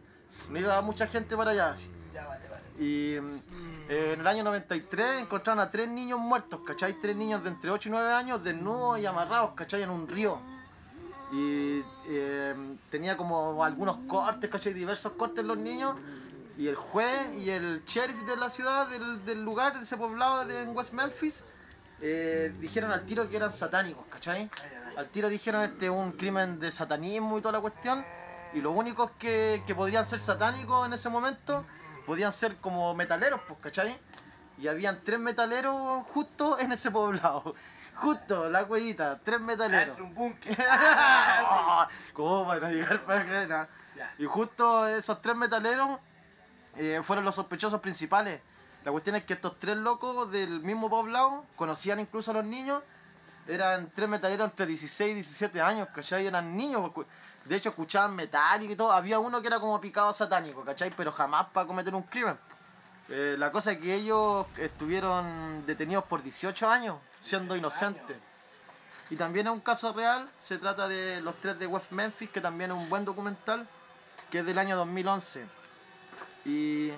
No 0.50 0.60
iba 0.60 0.82
mucha 0.82 1.08
gente 1.08 1.36
para 1.36 1.52
allá 1.52 1.70
así. 1.70 1.92
Ya 2.14 2.26
vale, 2.28 2.48
vale. 2.50 2.62
Y 2.80 3.16
eh, 3.90 4.14
en 4.14 4.22
el 4.22 4.28
año 4.28 4.44
93 4.44 5.22
encontraron 5.22 5.60
a 5.60 5.70
tres 5.70 5.88
niños 5.90 6.20
muertos, 6.20 6.62
¿cachai? 6.66 7.00
Tres 7.00 7.16
niños 7.16 7.44
de 7.44 7.50
entre 7.50 7.72
8 7.72 7.90
y 7.90 7.92
9 7.92 8.12
años 8.14 8.44
desnudos 8.44 9.00
y 9.00 9.06
amarrados, 9.06 9.52
¿cachai? 9.56 9.84
En 9.84 9.90
un 9.90 10.08
río. 10.08 10.40
Y 11.32 11.84
eh, 12.08 12.56
tenía 12.90 13.16
como 13.16 13.64
algunos 13.64 13.98
cortes, 14.08 14.50
¿cachai? 14.50 14.74
Diversos 14.74 15.14
cortes 15.14 15.46
los 15.46 15.58
niños. 15.58 15.96
Y 16.58 16.68
el 16.68 16.76
juez 16.76 17.34
y 17.38 17.50
el 17.50 17.84
sheriff 17.86 18.26
de 18.26 18.36
la 18.38 18.50
ciudad, 18.50 18.88
del, 18.88 19.26
del 19.26 19.44
lugar, 19.44 19.78
de 19.78 19.84
ese 19.84 19.98
poblado 19.98 20.46
de 20.46 20.62
en 20.62 20.76
West 20.76 20.94
Memphis, 20.94 21.44
eh, 22.02 22.54
dijeron 22.60 22.92
al 22.92 23.06
tiro 23.06 23.30
que 23.30 23.38
eran 23.38 23.52
satánicos, 23.52 24.06
¿cachai? 24.10 24.50
Al 24.98 25.08
tiro 25.08 25.30
dijeron 25.30 25.62
este 25.62 25.86
es 25.86 25.92
un 25.92 26.12
crimen 26.12 26.60
de 26.60 26.72
satanismo 26.72 27.38
y 27.38 27.42
toda 27.42 27.54
la 27.54 27.60
cuestión. 27.60 28.06
Y 28.54 28.62
los 28.62 28.76
únicos 28.76 29.12
que, 29.18 29.64
que 29.66 29.74
podían 29.74 30.06
ser 30.06 30.20
satánicos 30.20 30.86
en 30.86 30.94
ese 30.94 31.10
momento 31.10 31.66
podían 32.06 32.32
ser 32.32 32.56
como 32.58 32.94
metaleros, 32.94 33.40
pues, 33.48 33.60
¿cachai? 33.62 33.98
Y 34.58 34.68
habían 34.68 35.02
tres 35.04 35.20
metaleros 35.20 36.04
justo 36.08 36.60
en 36.60 36.72
ese 36.72 36.92
poblado. 36.92 37.56
Justo, 37.96 38.50
la 38.50 38.66
cuellita, 38.66 39.20
tres 39.24 39.40
metaleros. 39.42 40.00
Un 40.00 40.16
búnker. 40.16 40.58
¿Cómo 42.14 42.48
para 42.48 42.72
llegar 42.72 43.00
para 43.04 43.42
acá? 43.42 43.70
Y 44.18 44.26
justo 44.26 44.88
esos 44.88 45.22
tres 45.22 45.36
metaleros 45.36 46.00
eh, 46.78 47.02
fueron 47.04 47.26
los 47.26 47.36
sospechosos 47.36 47.80
principales. 47.80 48.42
La 48.84 48.92
cuestión 48.92 49.16
es 49.16 49.24
que 49.26 49.34
estos 49.34 49.60
tres 49.60 49.78
locos 49.78 50.32
del 50.32 50.62
mismo 50.62 50.90
poblado 50.90 51.46
conocían 51.56 52.00
incluso 52.00 52.32
a 52.32 52.36
los 52.36 52.46
niños. 52.46 52.82
Eran 53.48 53.90
tres 53.94 54.08
metaleros 54.10 54.50
entre 54.50 54.66
16 54.66 55.12
y 55.12 55.14
17 55.16 55.62
años, 55.62 55.88
¿cachai? 55.94 56.26
Eran 56.26 56.56
niños. 56.56 56.90
pues, 56.94 57.08
De 57.46 57.56
hecho, 57.56 57.70
escuchaban 57.70 58.16
metálico 58.16 58.74
y 58.74 58.76
todo. 58.76 58.92
Había 58.92 59.20
uno 59.20 59.42
que 59.42 59.48
era 59.48 59.60
como 59.60 59.80
picado 59.80 60.12
satánico, 60.14 60.64
¿cachai? 60.64 60.92
Pero 60.96 61.12
jamás 61.12 61.48
para 61.54 61.68
cometer 61.68 61.94
un 61.94 62.04
crimen. 62.04 62.38
Eh, 63.10 63.36
la 63.38 63.52
cosa 63.52 63.74
es 63.74 63.80
que 63.80 63.94
ellos 63.94 64.46
estuvieron 64.58 65.66
detenidos 65.66 66.06
por 66.06 66.24
18 66.24 66.70
años, 66.70 66.98
siendo 67.20 67.54
18 67.54 67.60
inocentes. 67.60 68.18
Y 69.10 69.18
también 69.18 69.48
es 69.48 69.54
un 69.54 69.60
caso 69.60 69.92
real, 69.92 70.30
se 70.40 70.58
trata 70.58 70.88
de 70.88 71.20
los 71.20 71.38
tres 71.42 71.60
de 71.60 71.68
West 71.68 71.92
Memphis, 71.92 72.30
que 72.30 72.40
también 72.40 72.72
es 72.72 72.78
un 72.78 72.88
buen 72.90 73.04
documental, 73.04 73.68
que 74.30 74.40
es 74.40 74.46
del 74.46 74.58
año 74.58 74.78
2011. 74.78 75.46
Y 76.46 76.92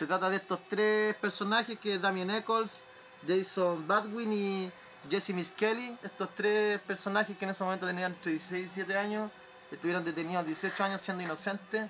se 0.00 0.06
trata 0.06 0.30
de 0.30 0.36
estos 0.36 0.58
tres 0.66 1.14
personajes, 1.16 1.78
que 1.78 1.96
es 1.96 2.00
Damien 2.00 2.30
Eccles, 2.30 2.84
Jason 3.28 3.86
Badwin 3.86 4.32
y 4.32 4.72
Jesse 5.10 5.34
Miss 5.34 5.52
Kelly. 5.52 5.94
Estos 6.02 6.34
tres 6.34 6.80
personajes 6.80 7.36
que 7.36 7.44
en 7.44 7.50
ese 7.50 7.62
momento 7.64 7.86
tenían 7.86 8.12
entre 8.12 8.30
16 8.30 8.60
y 8.60 8.64
17 8.64 8.96
años, 8.96 9.30
estuvieron 9.70 10.02
detenidos 10.02 10.46
18 10.46 10.84
años 10.84 11.02
siendo 11.02 11.22
inocentes 11.22 11.86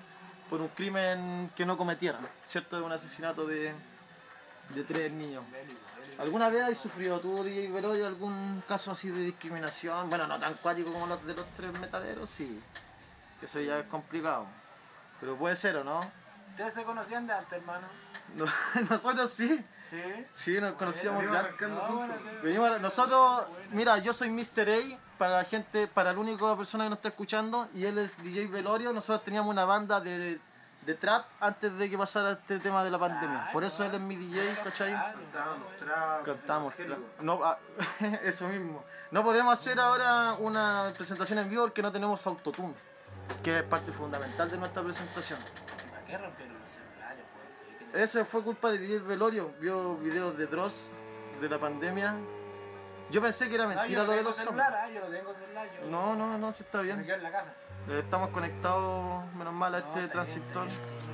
por 0.49 0.59
un 0.59 0.67
crimen 0.67 1.49
que 1.55 1.65
no 1.65 1.77
cometieron, 1.77 2.19
¿cierto? 2.43 2.83
Un 2.83 2.91
asesinato 2.91 3.47
de, 3.47 3.73
de 4.75 4.83
tres 4.83 5.09
niños. 5.13 5.45
¿Alguna 6.19 6.49
vez 6.49 6.63
has 6.63 6.77
sufrido 6.77 7.17
tú, 7.21 7.45
DJ 7.45 7.71
Velorio, 7.71 8.07
algún 8.07 8.61
caso 8.67 8.91
así 8.91 9.09
de 9.09 9.21
discriminación? 9.21 10.09
Bueno, 10.09 10.27
no 10.27 10.37
tan 10.37 10.53
cuático 10.55 10.91
como 10.91 11.07
los 11.07 11.25
de 11.25 11.33
los 11.33 11.45
tres 11.53 11.79
metaleros, 11.79 12.29
sí. 12.29 12.61
Que 13.39 13.45
eso 13.45 13.61
ya 13.61 13.79
es 13.79 13.85
complicado. 13.85 14.47
Pero 15.21 15.37
puede 15.37 15.55
ser, 15.55 15.77
¿o 15.77 15.85
no? 15.85 16.20
¿Ustedes 16.51 16.73
se 16.73 16.83
conocían 16.83 17.25
de 17.27 17.33
antes, 17.33 17.53
hermano? 17.59 17.87
No- 18.35 18.45
Nosotros 18.89 19.29
sí. 19.31 19.63
Sí. 19.89 20.27
Sí, 20.31 20.61
nos 20.61 20.73
conocíamos 20.73 21.23
No, 21.23 21.29
juntos. 21.33 21.57
bueno, 21.97 22.13
te- 22.15 22.39
Venimos 22.47 22.69
a- 22.69 22.79
nosotros, 22.79 23.45
mira, 23.71 23.97
yo 23.97 24.13
soy 24.13 24.29
Mr. 24.29 24.69
A 24.69 24.97
para 25.17 25.37
la 25.37 25.43
gente, 25.43 25.87
para 25.87 26.13
la 26.13 26.19
única 26.19 26.55
persona 26.55 26.85
que 26.85 26.89
nos 26.91 26.97
está 26.99 27.09
escuchando, 27.09 27.67
y 27.73 27.85
él 27.85 27.97
es 27.97 28.23
DJ 28.23 28.47
Velorio. 28.47 28.93
Nosotros 28.93 29.23
teníamos 29.23 29.51
una 29.51 29.65
banda 29.65 29.99
de, 29.99 30.39
de 30.85 30.95
trap 30.95 31.25
antes 31.41 31.77
de 31.77 31.89
que 31.89 31.97
pasara 31.97 32.31
este 32.31 32.57
tema 32.59 32.83
de 32.85 32.89
la 32.91 32.97
pandemia. 32.99 33.49
Por 33.51 33.63
eso 33.65 33.83
él 33.83 33.93
es 33.93 33.99
mi 34.01 34.15
DJ, 34.15 34.55
¿cachai? 34.63 34.91
Claro, 34.91 35.19
Cantábamos 35.19 35.77
trap. 35.77 36.23
Cantamos. 36.25 36.73
evangélico. 36.79 37.01
tra- 37.19 37.21
No, 37.23 37.39
ah, 37.43 37.57
eso 38.23 38.47
mismo. 38.47 38.83
No 39.11 39.23
podemos 39.23 39.51
hacer 39.53 39.77
ahora 39.79 40.33
una 40.39 40.91
presentación 40.95 41.39
en 41.39 41.49
vivo 41.49 41.63
porque 41.63 41.81
no 41.81 41.91
tenemos 41.91 42.25
autotune, 42.27 42.73
que 43.43 43.57
es 43.59 43.63
parte 43.63 43.91
fundamental 43.91 44.49
de 44.49 44.57
nuestra 44.57 44.81
presentación. 44.81 45.37
¿Para 46.11 46.17
qué 46.23 46.27
rompieron 46.27 46.59
los 46.59 46.69
celulares, 46.69 47.25
pues? 47.91 48.01
Ese 48.03 48.25
fue 48.25 48.43
culpa 48.43 48.71
de 48.71 48.77
DJ 48.79 48.99
Velorio. 48.99 49.53
Vio 49.59 49.95
videos 49.97 50.37
de 50.37 50.47
Dross 50.47 50.91
de 51.39 51.49
la 51.49 51.59
pandemia. 51.59 52.15
Yo 53.09 53.21
pensé 53.21 53.49
que 53.49 53.55
era 53.55 53.63
No, 53.65 53.69
mentira 53.69 53.89
yo 53.89 54.05
lo 54.05 54.11
no 54.11 54.17
de 54.17 54.23
los 54.23 54.35
zombies. 54.35 54.65
celular, 54.65 54.81
ah, 54.85 54.89
yo 54.89 55.01
no 55.01 55.07
tengo 55.07 55.33
celular. 55.33 55.67
Yo 55.81 55.89
No, 55.89 56.15
no, 56.15 56.37
no, 56.37 56.51
sí 56.51 56.63
está 56.63 56.79
se 56.81 56.87
me 56.87 56.93
bien. 56.93 57.05
quedó 57.05 57.15
en 57.17 57.23
la 57.23 57.31
casa. 57.31 57.53
Eh, 57.89 57.99
Estamos 58.03 58.29
conectados, 58.29 59.25
menos 59.35 59.53
mal, 59.53 59.75
a 59.75 59.79
No, 59.81 59.85
este 59.87 60.07
transistor. 60.07 60.65
bien, 60.67 60.77
bien, 60.79 60.89
sí. 60.99 61.05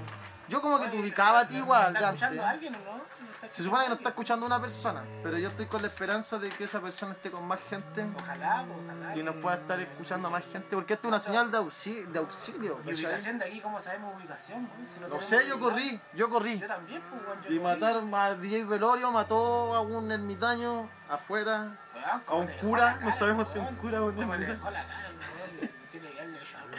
Yo 0.50 0.62
como 0.62 0.80
que 0.80 0.86
te 0.88 0.92
Oye, 0.98 1.02
ubicaba 1.02 1.40
a 1.40 1.48
ti 1.48 1.56
¿me 1.56 1.60
igual, 1.62 1.92
de 1.94 2.00
¿Está 2.00 2.10
antes. 2.10 2.22
escuchando 2.24 2.48
alguien 2.50 2.76
o 2.76 2.78
no? 2.80 3.04
¿Me 3.48 3.52
está 3.52 3.58
Se 3.58 3.64
supone 3.64 3.84
que 3.84 3.90
no 3.90 3.96
está 3.96 4.10
escuchando 4.10 4.46
una 4.46 4.60
persona, 4.62 5.04
pero 5.24 5.38
yo 5.38 5.48
estoy 5.48 5.66
con 5.68 5.82
la 5.82 5.88
esperanza 5.88 6.38
de 6.38 6.50
que 6.50 6.66
esa 6.66 6.82
persona 6.82 7.14
esté 7.14 7.32
con 7.32 7.46
más 7.48 7.60
gente? 7.62 8.06
Ojalá, 8.22 8.66
ojalá. 8.84 9.16
y 9.18 9.24
nos 9.24 9.36
pueda 9.38 9.56
estar 9.56 9.80
escuchando 9.80 10.30
más 10.30 10.44
gente, 10.46 10.76
porque 10.76 10.94
esto 10.96 11.08
es 11.08 11.10
una 11.14 11.22
señal 11.22 11.50
de 11.52 11.58
auxilio. 11.58 12.08
De 12.12 12.20
auxilio 12.20 12.80
¿Y 12.86 12.94
ubicación 12.94 13.40
de 13.40 13.46
aquí? 13.46 13.62
¿Cómo 13.62 13.80
sabemos 13.80 14.16
ubicación? 14.18 14.70
Si 14.84 15.00
no 15.00 15.22
sé, 15.22 15.48
yo 15.48 15.60
corrí, 15.60 16.00
yo 16.14 16.30
corrí. 16.30 16.60
Yo 16.60 16.68
también, 16.68 17.02
pues, 17.10 17.22
yo 17.50 17.56
Y 17.56 17.60
mataron 17.60 18.14
a 18.14 18.36
DJ 18.36 18.66
Velorio, 18.66 19.12
mató 19.12 19.74
a 19.76 19.82
un 19.82 20.12
ermitaño 20.12 20.90
afuera. 21.10 21.78
A 22.06 22.20
¿cómo 22.26 22.42
un 22.42 22.48
cura, 22.60 23.00
no 23.02 23.12
sabemos 23.12 23.50
ese 23.50 23.60
si 23.62 23.66
un 23.66 23.76
cura 23.78 24.02
o 24.02 24.08
un 24.08 24.16
¿Cómo 24.16 24.36
le 24.36 24.46
ermitaño. 24.46 24.58
dejó 24.60 24.72
la 24.72 24.84
cara 24.86 25.08
ese 25.10 25.18
weón? 25.18 25.62
Le- 25.62 25.68
Tiene 25.92 26.10
que 26.12 26.20
haberle 26.20 26.40
hecho 26.42 26.58
algo. 26.58 26.78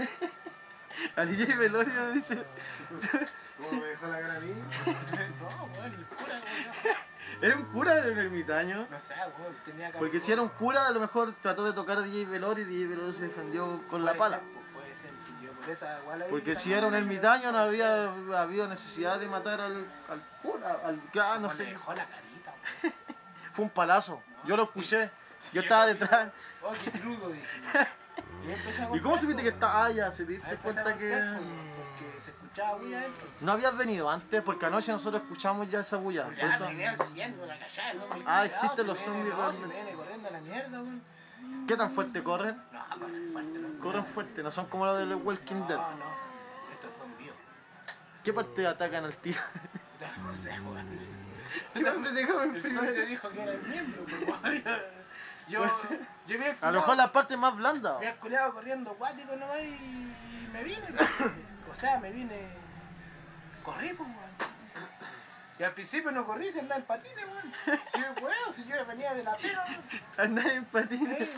A 1.16 1.24
DJ 1.24 1.56
Velorio 1.56 2.10
dice. 2.12 2.44
¿Cómo 3.68 3.80
me 3.80 3.86
dejó 3.88 4.06
la 4.06 4.20
cara 4.20 4.34
a 4.36 4.40
mí? 4.40 4.50
No, 5.40 5.64
weón, 5.64 5.92
el 5.94 6.04
cura, 6.06 6.34
weón. 6.34 6.96
¿Era 7.42 7.56
un 7.56 7.64
cura 7.64 7.92
o 7.92 7.96
era 7.96 8.12
un 8.12 8.18
ermitaño? 8.18 8.86
No 8.90 8.98
sé, 8.98 9.14
weón, 9.38 9.56
tenía 9.64 9.92
que 9.92 9.98
Porque 9.98 10.20
si 10.20 10.32
era 10.32 10.42
un 10.42 10.48
cura, 10.48 10.86
a 10.86 10.90
lo 10.90 11.00
mejor 11.00 11.34
trató 11.40 11.64
de 11.64 11.72
tocar 11.72 11.98
a 11.98 12.02
DJ 12.02 12.26
Velorio 12.26 12.64
y 12.64 12.68
DJ 12.68 12.86
Velorio 12.88 13.12
se 13.12 13.24
defendió 13.28 13.80
con 13.88 14.04
la 14.04 14.14
pala. 14.14 14.40
pues, 14.40 14.64
Puede 14.72 14.94
ser, 14.94 15.10
yo 15.42 15.52
por 15.52 15.70
esa 15.70 16.00
igual 16.00 16.26
Porque 16.30 16.54
si 16.54 16.72
era 16.72 16.86
un 16.86 16.94
ermitaño 16.94 17.52
no 17.52 17.58
habría 17.58 18.12
habido 18.36 18.66
necesidad 18.68 19.18
de 19.20 19.28
matar 19.28 19.60
al, 19.60 19.86
al 20.08 20.22
cura, 20.42 20.72
al 20.84 21.00
ah, 21.14 21.38
no 21.38 21.48
¿Cómo 21.48 21.48
le 21.48 21.54
sé. 21.54 21.64
dejó 21.66 21.94
la 21.94 22.04
carita, 22.06 22.54
weón. 22.82 22.94
Fue 23.52 23.64
un 23.64 23.70
palazo. 23.70 24.22
Yo 24.44 24.56
lo 24.56 24.64
escuché. 24.64 25.10
Yo 25.52 25.62
estaba 25.62 25.86
detrás. 25.86 26.30
Oh, 26.62 26.72
qué 26.84 26.90
crudo, 26.92 27.30
dije. 27.30 27.46
Y, 28.46 28.52
empecé 28.52 28.82
a 28.82 28.90
¿Y 28.94 29.00
cómo 29.00 29.18
supiste 29.18 29.42
que 29.42 29.48
estaba? 29.48 29.86
Ah, 29.86 29.90
ya, 29.90 30.10
se 30.10 30.24
diste 30.24 30.56
cuenta 30.56 30.96
que. 30.96 31.10
Se 32.20 32.30
escuchaba 32.32 32.72
adentro. 32.78 33.26
No 33.40 33.52
habías 33.52 33.76
venido 33.76 34.10
antes, 34.10 34.42
porque 34.42 34.66
anoche 34.66 34.92
nosotros 34.92 35.22
escuchamos 35.22 35.68
ya 35.70 35.80
esa 35.80 35.96
bulla. 35.96 36.24
Por 36.24 36.36
Ya, 36.36 36.48
eso... 36.48 36.64
me 36.66 36.70
venían 36.72 36.96
siguiendo 36.96 37.46
la 37.46 37.58
callada, 37.58 37.92
son 37.92 38.00
mis 38.00 38.10
Ah, 38.10 38.14
culiados, 38.16 38.46
existen 38.46 38.86
los 38.86 38.98
me 38.98 39.04
zombies 39.04 39.28
no, 39.28 39.52
se 39.52 39.58
realmente. 39.58 39.68
me 39.68 39.74
viene 39.82 39.96
corriendo 39.96 40.28
a 40.28 40.30
la 40.32 40.40
mierda, 40.40 40.82
weón. 40.82 41.02
¿Qué 41.66 41.76
tan 41.76 41.90
fuerte 41.90 42.22
corren? 42.22 42.62
No, 42.72 43.00
corren 43.00 43.26
fuerte, 43.32 43.58
no. 43.58 43.80
Corren 43.80 44.04
fuerte, 44.04 44.42
no 44.42 44.50
son 44.50 44.66
como 44.66 44.84
los 44.86 44.98
de 44.98 45.14
Walking 45.14 45.66
Dead. 45.66 45.76
No, 45.76 45.96
no, 45.96 46.04
estos 46.72 46.92
son 46.92 47.16
vivos. 47.18 47.36
¿Qué 48.22 48.32
parte 48.32 48.66
atacan 48.66 49.04
al 49.04 49.16
tiro? 49.16 49.40
No 50.22 50.32
sé, 50.32 50.50
dijo 53.06 53.28
que 53.30 53.42
era 53.42 53.52
el 53.52 53.62
miembro, 53.62 54.04
pues, 54.04 54.42
weón. 54.42 54.62
Yo, 55.48 55.64
yo 56.28 56.38
vi 56.38 56.44
al 56.44 56.56
A 56.60 56.70
lo 56.70 56.78
mejor 56.78 56.96
la 56.96 57.10
parte 57.10 57.36
más 57.36 57.56
blanda. 57.56 57.98
al 57.98 58.16
culiao 58.18 58.52
corriendo 58.52 58.92
acuático 58.92 59.34
nomás 59.34 59.58
y, 59.58 59.66
y 59.66 60.48
me 60.52 60.62
vine. 60.62 60.86
O 61.70 61.74
sea, 61.74 61.98
me 62.00 62.10
vine. 62.10 62.48
Corrí, 63.62 63.88
pues, 63.92 64.08
weón. 64.08 64.30
Y 65.58 65.62
al 65.62 65.74
principio 65.74 66.10
no 66.10 66.24
corrí, 66.24 66.50
se 66.50 66.60
andaba 66.60 66.80
en 66.80 66.86
patines, 66.86 67.24
weón. 67.26 67.52
Si, 67.92 68.22
weón, 68.22 68.52
si 68.54 68.64
yo 68.64 68.86
venía 68.86 69.12
de 69.14 69.22
la 69.24 69.32
weón. 69.36 69.82
Andar 70.18 70.46
en 70.46 70.64
patines. 70.64 71.28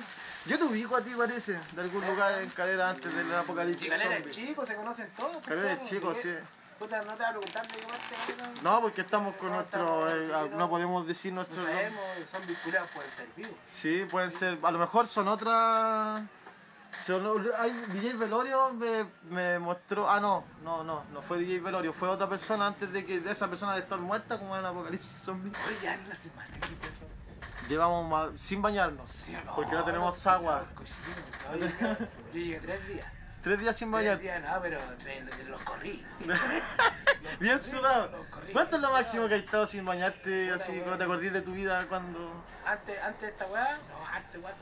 Yo 0.46 0.58
te 0.58 0.64
ubico 0.64 0.96
a 0.96 1.00
ti, 1.02 1.10
parece, 1.16 1.52
de 1.72 1.80
algún 1.80 2.04
lugar 2.06 2.40
en 2.40 2.50
calera 2.50 2.90
antes 2.90 3.14
del 3.14 3.32
apocalipsis 3.32 3.88
Calera 3.88 4.16
es 4.16 4.30
chico, 4.30 4.64
se 4.64 4.74
conocen 4.74 5.08
todos. 5.16 5.36
pues, 5.36 5.46
Calera 5.46 5.72
es 5.72 5.82
chico, 5.88 6.12
sí. 6.14 6.32
Puta, 6.80 7.00
no 7.02 7.12
te 7.12 7.18
voy 7.18 7.24
a 7.26 7.30
preguntar 7.30 7.68
de 7.68 7.76
qué 7.76 7.84
parte 7.86 8.14
Calera. 8.26 8.50
No, 8.62 8.80
porque 8.80 9.00
estamos 9.02 9.36
con 9.36 9.48
No, 9.50 9.54
nuestro. 9.56 10.08
eh, 10.10 10.26
sí, 10.26 10.32
ah, 10.34 10.46
no. 10.50 10.56
no 10.58 10.68
podemos 10.70 11.06
decir 11.06 11.32
No 11.32 11.36
nuestro 11.42 11.58
nombre. 11.62 11.74
sabemos, 11.74 12.28
son 12.28 12.46
vinculados, 12.46 12.90
pueden 12.90 13.10
ser 13.10 13.28
vivos. 13.36 13.54
Sí, 13.62 14.06
pueden 14.10 14.32
ser. 14.32 14.58
A 14.62 14.70
lo 14.72 14.78
mejor 14.78 15.06
son 15.06 15.28
otras. 15.28 16.22
Son- 17.04 17.50
hay, 17.59 17.71
DJ 17.92 18.14
Velorio 18.14 18.73
me, 18.75 19.06
me 19.30 19.59
mostró. 19.59 20.09
Ah, 20.11 20.21
no, 20.21 20.44
no, 20.62 20.85
no, 20.85 21.04
no 21.12 21.23
fue 21.23 21.38
DJ 21.38 21.61
Velorio, 21.61 21.92
fue 21.92 22.09
otra 22.09 22.28
persona 22.28 22.66
antes 22.66 22.92
de 22.92 23.04
que 23.04 23.23
esa 23.30 23.49
persona 23.49 23.75
de 23.75 23.80
estar 23.80 23.99
muerta, 23.99 24.38
como 24.38 24.54
en 24.54 24.61
el 24.61 24.66
apocalipsis 24.66 25.18
zombie. 25.18 25.52
En 25.82 26.09
la 26.09 26.14
semana, 26.14 26.49
¿qué 26.61 26.75
pasó? 26.76 27.68
Llevamos 27.68 28.09
ma- 28.09 28.37
sin 28.37 28.61
bañarnos, 28.61 29.09
Sí, 29.11 29.37
porque 29.54 29.75
no 29.75 29.85
tenemos 29.85 30.26
no, 30.26 30.32
agua. 30.32 30.66
No, 31.50 31.56
yo, 31.56 31.66
llegué- 32.32 32.61
tres 32.61 32.88
días. 32.88 33.06
Tres 33.42 33.59
días 33.59 33.76
sin 33.76 33.90
Tres 33.90 34.02
bañar. 34.04 34.18
días, 34.21 34.42
no, 34.42 34.61
pero 34.62 34.78
tres, 35.02 35.25
los 35.49 35.61
corrí. 35.62 36.04
Bien 37.40 37.59
sudado. 37.59 38.25
¿Cuánto 38.52 38.76
es 38.76 38.82
lo 38.82 38.90
máximo 38.92 39.26
que 39.28 39.35
has 39.35 39.42
estado 39.42 39.66
sin 39.66 39.85
bañarte, 39.85 40.50
así, 40.52 40.73
cuando 40.78 40.99
te 40.99 41.04
acordás 41.04 41.32
de 41.32 41.42
tu 41.42 41.52
vida, 41.52 41.85
cuando. 41.88 42.44
Antes, 42.66 43.00
antes 43.02 43.21
de 43.23 43.28
esta 43.28 43.47
weá, 43.47 43.75
no, 43.88 44.06
antes 44.14 44.42
weá. 44.42 44.54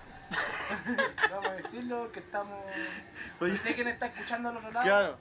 Vamos 1.30 1.46
a 1.46 1.52
decirlo 1.52 2.10
que 2.12 2.20
estamos. 2.20 2.64
Oye. 3.40 3.52
No 3.52 3.58
sé 3.58 3.74
quién 3.74 3.88
está 3.88 4.06
escuchando 4.06 4.48
al 4.50 4.56
otro 4.56 4.70
lado. 4.72 4.84
Claro. 4.86 5.18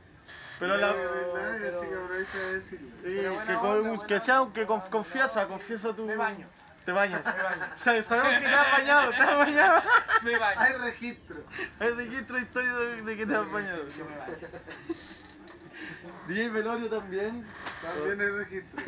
Pero 0.59 0.77
la. 0.77 0.93
Pero- 0.93 1.35
así 1.35 1.81
que 1.81 1.87
pero- 1.87 2.03
aprovecha 2.03 2.37
de 2.37 2.53
decirlo. 2.55 2.89
Que, 3.03 3.29
onda, 3.29 3.55
con- 3.59 3.81
buena 3.89 4.05
que 4.07 4.19
sea, 4.19 4.47
que 4.53 4.63
onda, 4.65 4.89
confiesa, 4.89 5.47
confiesa 5.47 5.93
tu. 5.95 6.05
Me 6.05 6.15
baño. 6.15 6.47
Te 6.85 6.91
bañas. 6.91 7.23
Me 7.25 7.43
baño. 7.43 7.65
Sa- 7.75 8.01
Sabemos 8.03 8.33
que 8.39 8.45
te 8.47 8.53
has 8.53 8.71
bañado, 8.71 9.09
te 9.11 9.17
has 9.17 9.37
bañado. 9.37 9.81
Me 10.23 10.37
baño. 10.37 10.59
Hay 10.61 10.73
registro. 10.73 11.35
Hay 11.79 11.89
registro 11.91 12.35
de 12.35 12.41
historia 12.41 12.73
de, 12.73 13.01
de 13.03 13.17
que 13.17 13.25
te 13.25 13.35
has 13.35 13.51
bañado. 13.51 13.83
Yo 13.97 14.05
me 14.05 14.15
baño. 14.17 14.35
DJ 16.27 16.49
Velorio 16.49 16.89
también. 16.89 17.45
También 17.81 18.21
hay 18.21 18.29
registro. 18.29 18.83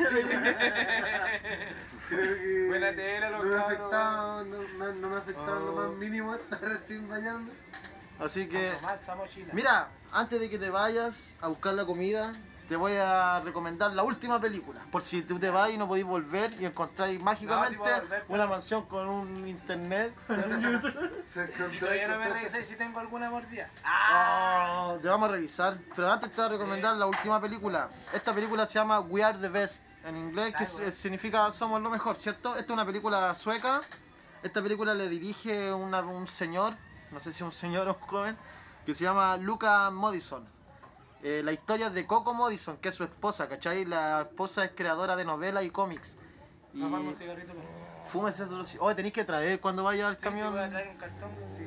Creo 2.08 2.34
que 2.42 2.66
Buena 2.68 2.94
tela, 2.94 3.30
los 3.30 3.44
no 3.44 3.50
me 3.50 3.56
ha 3.56 3.60
afectado, 3.66 4.44
no, 4.44 4.56
no- 4.78 4.92
no 4.94 5.08
me 5.08 5.14
ha 5.16 5.18
afectado 5.18 5.58
en 5.58 5.64
lo 5.66 5.72
Oh. 5.72 5.88
más 5.88 5.98
mínimo 5.98 6.34
estar 6.34 6.60
sin 6.84 7.08
bañarme. 7.08 7.50
Así 8.18 8.46
que, 8.46 8.70
mira, 9.52 9.88
antes 10.12 10.38
de 10.40 10.48
que 10.48 10.58
te 10.58 10.70
vayas 10.70 11.36
a 11.40 11.48
buscar 11.48 11.74
la 11.74 11.84
comida, 11.84 12.32
te 12.72 12.76
voy 12.78 12.94
a 12.96 13.38
recomendar 13.40 13.92
la 13.92 14.02
última 14.02 14.40
película. 14.40 14.80
Por 14.90 15.02
si 15.02 15.20
tú 15.20 15.38
te 15.38 15.50
vas 15.50 15.68
y 15.72 15.76
no 15.76 15.86
podís 15.86 16.04
volver 16.06 16.50
y 16.58 16.64
encontráis 16.64 17.22
mágicamente 17.22 17.76
puedo 17.76 18.00
volver, 18.00 18.24
una 18.28 18.46
mansión 18.46 18.86
con 18.86 19.06
un 19.10 19.46
internet. 19.46 20.14
Y 21.74 21.78
todavía 21.78 22.08
no 22.08 22.16
me 22.18 22.30
revisé 22.30 22.64
si 22.64 22.76
tengo 22.76 22.98
alguna 22.98 23.28
mordida. 23.28 23.68
Ah, 23.84 24.94
te 25.02 25.06
vamos 25.06 25.28
a 25.28 25.32
revisar. 25.32 25.76
Pero 25.94 26.10
antes 26.10 26.30
te 26.30 26.36
voy 26.36 26.46
a 26.46 26.48
recomendar 26.48 26.96
la 26.96 27.04
última 27.04 27.38
película. 27.42 27.90
Esta 28.14 28.32
película 28.32 28.64
se 28.64 28.74
llama 28.78 29.00
We 29.00 29.22
Are 29.22 29.36
the 29.38 29.50
Best 29.50 29.84
en 30.06 30.16
inglés, 30.16 30.54
que 30.56 30.64
Ay, 30.64 30.90
significa 30.90 31.52
Somos 31.52 31.82
lo 31.82 31.90
mejor, 31.90 32.16
¿cierto? 32.16 32.52
Esta 32.52 32.64
es 32.64 32.70
una 32.70 32.86
película 32.86 33.34
sueca. 33.34 33.82
Esta 34.42 34.62
película 34.62 34.94
le 34.94 35.10
dirige 35.10 35.74
una- 35.74 36.00
un 36.00 36.26
señor, 36.26 36.74
no 37.10 37.20
sé 37.20 37.34
si 37.34 37.44
un 37.44 37.52
señor 37.52 37.86
o 37.88 37.92
un 37.92 38.00
joven, 38.00 38.36
que 38.86 38.94
se 38.94 39.04
llama 39.04 39.36
Luca 39.36 39.90
Modison. 39.90 40.48
Eh, 41.22 41.42
la 41.44 41.52
historia 41.52 41.86
es 41.86 41.94
de 41.94 42.06
Coco 42.06 42.34
Modison, 42.34 42.76
que 42.78 42.88
es 42.88 42.94
su 42.94 43.04
esposa, 43.04 43.48
¿cachai? 43.48 43.84
La 43.84 44.22
esposa 44.22 44.64
es 44.64 44.72
creadora 44.74 45.14
de 45.16 45.24
novelas 45.24 45.64
y 45.64 45.70
cómics. 45.70 46.16
Y 46.74 46.78
No 46.80 46.86
un 46.88 47.14
cigarrito 47.14 47.52
solo 48.48 48.64
si... 48.64 48.76
Oh, 48.80 48.94
tenéis 48.96 49.14
que 49.14 49.24
traer 49.24 49.60
cuando 49.60 49.84
vaya 49.84 50.08
al 50.08 50.16
Sí, 50.16 50.22
sí, 50.22 50.28
camión. 50.28 50.52
voy 50.52 50.62
a 50.62 50.68
traer 50.68 50.88
un 50.88 50.96
cartón. 50.96 51.30
Sí. 51.56 51.64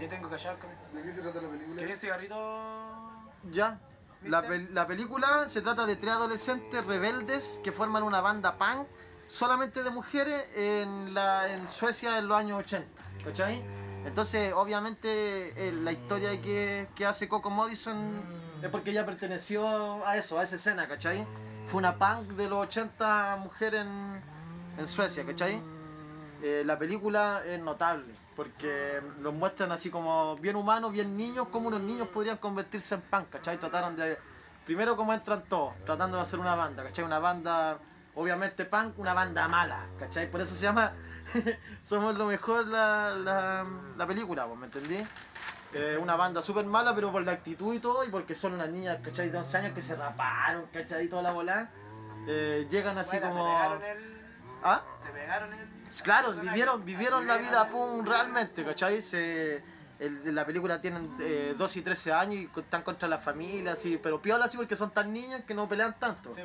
Yo 0.00 0.08
tengo 0.08 0.28
que 0.28 0.34
hallar 0.34 0.58
con. 0.58 0.70
¿De 0.94 1.02
qué 1.02 1.12
se 1.12 1.22
trata 1.22 1.40
la 1.40 1.48
película? 1.48 1.80
¿Querés 1.80 2.00
cigarrito? 2.00 3.10
Ya. 3.50 3.80
La, 4.24 4.42
la 4.42 4.86
película 4.86 5.48
se 5.48 5.62
trata 5.62 5.86
de 5.86 5.96
tres 5.96 6.12
adolescentes 6.12 6.84
rebeldes 6.84 7.60
que 7.64 7.72
forman 7.72 8.02
una 8.02 8.20
banda 8.20 8.58
punk 8.58 8.86
solamente 9.28 9.82
de 9.82 9.90
mujeres 9.90 10.50
en, 10.56 11.14
la, 11.14 11.50
en 11.50 11.66
Suecia 11.66 12.18
en 12.18 12.28
los 12.28 12.36
años 12.36 12.58
80. 12.58 13.02
¿Cachai? 13.24 13.64
Entonces, 14.04 14.52
obviamente, 14.52 15.08
eh, 15.68 15.72
la 15.72 15.92
historia 15.92 16.30
que, 16.42 16.88
que 16.94 17.06
hace 17.06 17.28
Coco 17.28 17.48
Modison 17.50 18.22
es 18.62 18.68
porque 18.70 18.90
ella 18.90 19.06
perteneció 19.06 19.66
a 20.06 20.16
eso, 20.16 20.38
a 20.38 20.42
esa 20.42 20.56
escena, 20.56 20.86
¿cachai? 20.86 21.26
Fue 21.66 21.78
una 21.78 21.96
punk 21.96 22.28
de 22.32 22.48
los 22.48 22.58
80 22.66 23.36
mujeres 23.42 23.82
en, 23.82 24.22
en 24.78 24.86
Suecia, 24.86 25.24
¿cachai? 25.24 25.62
Eh, 26.42 26.62
la 26.64 26.78
película 26.78 27.42
es 27.46 27.60
notable 27.60 28.20
porque 28.36 29.02
los 29.20 29.34
muestran 29.34 29.70
así 29.70 29.90
como 29.90 30.34
bien 30.36 30.56
humanos, 30.56 30.92
bien 30.92 31.14
niños, 31.16 31.48
como 31.48 31.68
unos 31.68 31.82
niños 31.82 32.08
podrían 32.08 32.38
convertirse 32.38 32.94
en 32.94 33.02
punk, 33.02 33.28
¿cachai? 33.28 33.58
Trataron 33.58 33.96
de. 33.96 34.16
Primero, 34.64 34.96
como 34.96 35.12
entran 35.12 35.42
todos, 35.44 35.74
tratando 35.84 36.16
de 36.16 36.22
hacer 36.22 36.38
una 36.38 36.54
banda, 36.54 36.82
¿cachai? 36.82 37.04
Una 37.04 37.18
banda, 37.18 37.78
obviamente 38.14 38.64
punk, 38.64 38.98
una 38.98 39.12
banda 39.12 39.46
mala, 39.48 39.84
¿cachai? 39.98 40.30
Por 40.30 40.40
eso 40.40 40.54
se 40.54 40.62
llama 40.62 40.92
Somos 41.82 42.16
lo 42.16 42.26
mejor 42.26 42.66
la, 42.68 43.14
la, 43.16 43.66
la 43.96 44.06
película, 44.06 44.46
¿vos 44.46 44.56
¿me 44.56 44.66
entendí? 44.66 45.06
Eh, 45.72 45.96
una 46.00 46.16
banda 46.16 46.42
súper 46.42 46.64
mala, 46.64 46.94
pero 46.94 47.12
por 47.12 47.22
la 47.22 47.32
actitud 47.32 47.72
y 47.74 47.78
todo, 47.78 48.04
y 48.04 48.08
porque 48.10 48.34
son 48.34 48.54
unas 48.54 48.68
niñas, 48.70 48.98
¿cachai? 49.04 49.30
De 49.30 49.38
11 49.38 49.56
años 49.58 49.72
que 49.72 49.82
se 49.82 49.94
raparon, 49.94 50.66
¿cachai? 50.72 51.04
Y 51.04 51.08
toda 51.08 51.22
la 51.22 51.32
bola. 51.32 51.70
Eh, 52.26 52.66
llegan 52.70 52.98
así 52.98 53.18
Bueno, 53.18 53.32
como. 53.34 53.44
se 53.46 53.52
pegaron 53.54 53.82
el. 53.84 54.20
¿Ah? 54.64 54.82
Se 55.02 55.08
pegaron 55.10 55.52
el. 55.54 55.68
Claro, 56.02 56.32
vivieron, 56.34 56.84
vivieron 56.84 57.26
la 57.26 57.36
vida 57.36 57.68
pum 57.68 58.04
realmente, 58.04 58.64
¿cachai? 58.64 59.00
Se, 59.00 59.62
el- 60.00 60.34
la 60.34 60.44
película 60.44 60.80
tienen 60.80 61.08
eh, 61.20 61.54
12 61.56 61.78
y 61.78 61.82
13 61.82 62.12
años 62.12 62.34
y 62.34 62.50
están 62.60 62.82
contra 62.82 63.08
la 63.08 63.18
familia, 63.18 63.72
así, 63.72 63.96
pero 64.02 64.20
piola 64.20 64.46
así 64.46 64.56
porque 64.56 64.74
son 64.76 64.90
tan 64.90 65.12
niñas 65.12 65.42
que 65.46 65.54
no 65.54 65.68
pelean 65.68 65.96
tanto. 65.98 66.34
Sí. 66.34 66.42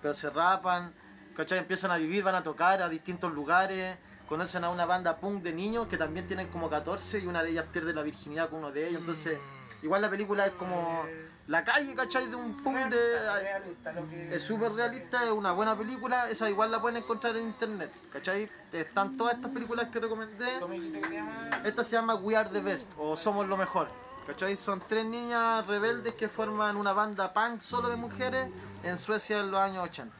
Pero 0.00 0.14
se 0.14 0.30
rapan, 0.30 0.92
¿cachai? 1.36 1.58
Empiezan 1.58 1.90
a 1.90 1.96
vivir, 1.96 2.22
van 2.22 2.36
a 2.36 2.42
tocar 2.44 2.80
a 2.80 2.88
distintos 2.88 3.32
lugares, 3.32 3.98
conocen 4.28 4.64
a 4.64 4.70
una 4.70 4.84
banda 4.86 5.16
punk 5.16 5.42
de 5.42 5.52
niños 5.52 5.86
que 5.86 5.96
también 5.96 6.26
tienen 6.26 6.48
como 6.48 6.68
14 6.68 7.20
y 7.20 7.26
una 7.26 7.42
de 7.42 7.50
ellas 7.50 7.66
pierde 7.72 7.92
la 7.92 8.02
virginidad 8.02 8.48
con 8.50 8.58
uno 8.60 8.72
de 8.72 8.86
ellos, 8.88 9.00
entonces 9.00 9.38
igual 9.82 10.02
la 10.02 10.10
película 10.10 10.44
es 10.46 10.52
como 10.52 11.04
la 11.46 11.64
calle, 11.64 11.94
¿cachai? 11.94 12.26
De 12.28 12.36
un 12.36 12.52
punk 12.62 12.76
de... 12.76 13.18
Realista, 13.42 13.92
lo 13.92 14.06
que- 14.10 14.34
Es 14.34 14.42
súper 14.42 14.70
realista, 14.72 15.24
es 15.24 15.30
una 15.30 15.52
buena 15.52 15.76
película, 15.78 16.28
esa 16.28 16.50
igual 16.50 16.70
la 16.70 16.80
pueden 16.80 16.98
encontrar 16.98 17.34
en 17.36 17.44
internet, 17.44 17.90
¿cachai? 18.12 18.50
Están 18.72 19.16
todas 19.16 19.34
estas 19.36 19.50
películas 19.52 19.88
que 19.88 19.98
recomendé. 19.98 20.46
¿Cómo 20.60 20.74
dijiste 20.74 21.00
que 21.00 21.08
se 21.08 21.14
llama? 21.14 21.62
Esta 21.64 21.82
se 21.84 21.92
llama 21.92 22.14
We 22.16 22.36
Are 22.36 22.50
the 22.50 22.60
Best 22.60 22.92
o 22.98 23.16
Somos 23.16 23.48
lo 23.48 23.56
Mejor, 23.56 23.88
¿cachai? 24.26 24.56
Son 24.58 24.78
tres 24.86 25.06
niñas 25.06 25.66
rebeldes 25.66 26.12
que 26.16 26.28
forman 26.28 26.76
una 26.76 26.92
banda 26.92 27.32
punk 27.32 27.62
solo 27.62 27.88
de 27.88 27.96
mujeres 27.96 28.46
en 28.82 28.98
Suecia 28.98 29.38
en 29.40 29.50
los 29.50 29.58
años 29.60 29.84
80. 29.84 30.14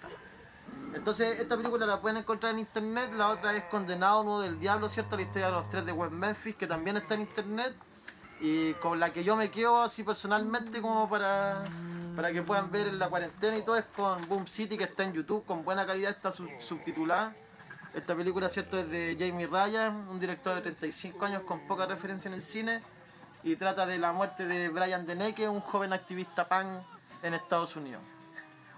Entonces, 0.95 1.39
esta 1.41 1.57
película 1.57 1.87
la 1.87 2.01
pueden 2.01 2.17
encontrar 2.19 2.53
en 2.53 2.59
internet, 2.61 3.11
la 3.17 3.29
otra 3.29 3.55
es 3.55 3.65
Condenado 3.65 4.25
Nuevo 4.25 4.41
del 4.41 4.59
Diablo, 4.59 4.89
¿cierto? 4.89 5.17
La 5.17 5.23
historia 5.23 5.47
de 5.47 5.53
los 5.53 5.69
tres 5.69 5.85
de 5.87 5.93
West 5.93 6.13
Memphis, 6.13 6.57
que 6.57 6.67
también 6.67 6.97
está 6.97 7.15
en 7.15 7.21
internet. 7.23 7.75
Y 8.41 8.73
con 8.75 9.01
la 9.01 9.13
que 9.13 9.25
yo 9.25 9.35
me 9.37 9.51
quedo 9.51 9.83
así 9.83 10.05
personalmente 10.05 10.81
como 10.81 11.09
para, 11.11 11.61
para 12.15 12.33
que 12.33 12.43
puedan 12.43 12.71
ver 12.71 12.87
en 12.87 12.99
la 12.99 13.09
cuarentena 13.09 13.57
y 13.57 13.63
todo 13.63 13.77
es 13.77 13.85
con 13.97 14.27
Boom 14.29 14.47
City 14.47 14.79
que 14.79 14.85
está 14.85 15.03
en 15.03 15.13
YouTube 15.13 15.45
con 15.45 15.65
buena 15.65 15.85
calidad, 15.87 16.11
está 16.13 16.31
sub- 16.31 16.49
subtitulada. 16.61 17.35
Esta 17.95 18.15
película 18.15 18.49
cierto 18.49 18.79
es 18.79 18.89
de 18.91 19.17
Jamie 19.19 19.49
Ryan, 19.49 20.09
un 20.09 20.21
director 20.21 20.55
de 20.55 20.61
35 20.61 21.25
años 21.25 21.43
con 21.43 21.67
poca 21.67 21.87
referencia 21.87 22.29
en 22.29 22.35
el 22.35 22.41
cine 22.41 22.81
y 23.43 23.57
trata 23.57 23.87
de 23.87 23.99
la 23.99 24.13
muerte 24.13 24.47
de 24.47 24.69
Brian 24.69 25.05
Deneke, 25.05 25.49
un 25.49 25.61
joven 25.61 25.93
activista 25.93 26.47
pan 26.49 26.81
en 27.25 27.35
Estados 27.35 27.75
Unidos. 27.75 28.03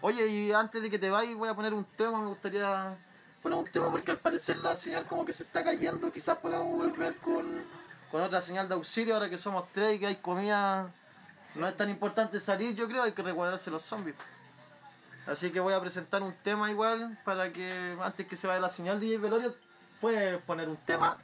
Oye, 0.02 0.26
y 0.26 0.52
antes 0.52 0.80
de 0.80 0.90
que 0.90 0.98
te 0.98 1.10
vayas 1.10 1.34
voy 1.34 1.48
a 1.48 1.54
poner 1.54 1.74
un 1.74 1.84
tema, 1.84 2.20
me 2.20 2.28
gustaría 2.28 2.96
poner 3.42 3.58
un 3.58 3.66
tema 3.66 3.90
porque 3.90 4.10
al 4.10 4.18
parecer 4.18 4.56
la 4.58 4.74
señal 4.74 5.06
como 5.06 5.24
que 5.24 5.32
se 5.32 5.42
está 5.42 5.62
cayendo. 5.62 6.10
Quizás 6.10 6.38
podamos 6.38 6.76
volver 6.76 7.16
con, 7.16 7.46
con 8.10 8.22
otra 8.22 8.40
señal 8.40 8.68
de 8.68 8.74
auxilio 8.74 9.14
ahora 9.14 9.28
que 9.28 9.36
somos 9.36 9.64
tres 9.72 9.96
y 9.96 9.98
que 9.98 10.06
hay 10.06 10.16
comida. 10.16 10.90
No 11.56 11.66
es 11.66 11.76
tan 11.76 11.90
importante 11.90 12.40
salir, 12.40 12.74
yo 12.74 12.88
creo, 12.88 13.02
hay 13.02 13.12
que 13.12 13.22
recuadrarse 13.22 13.70
los 13.70 13.82
zombies. 13.82 14.14
Así 15.26 15.50
que 15.50 15.60
voy 15.60 15.74
a 15.74 15.80
presentar 15.80 16.22
un 16.22 16.32
tema 16.32 16.70
igual 16.70 17.18
para 17.24 17.52
que 17.52 17.96
antes 18.02 18.26
que 18.26 18.36
se 18.36 18.46
vaya 18.46 18.60
la 18.60 18.68
señal 18.68 18.98
DJ 19.00 19.18
Velorio 19.18 19.54
puedes 20.00 20.42
poner 20.44 20.68
un 20.68 20.76
tema. 20.78 21.18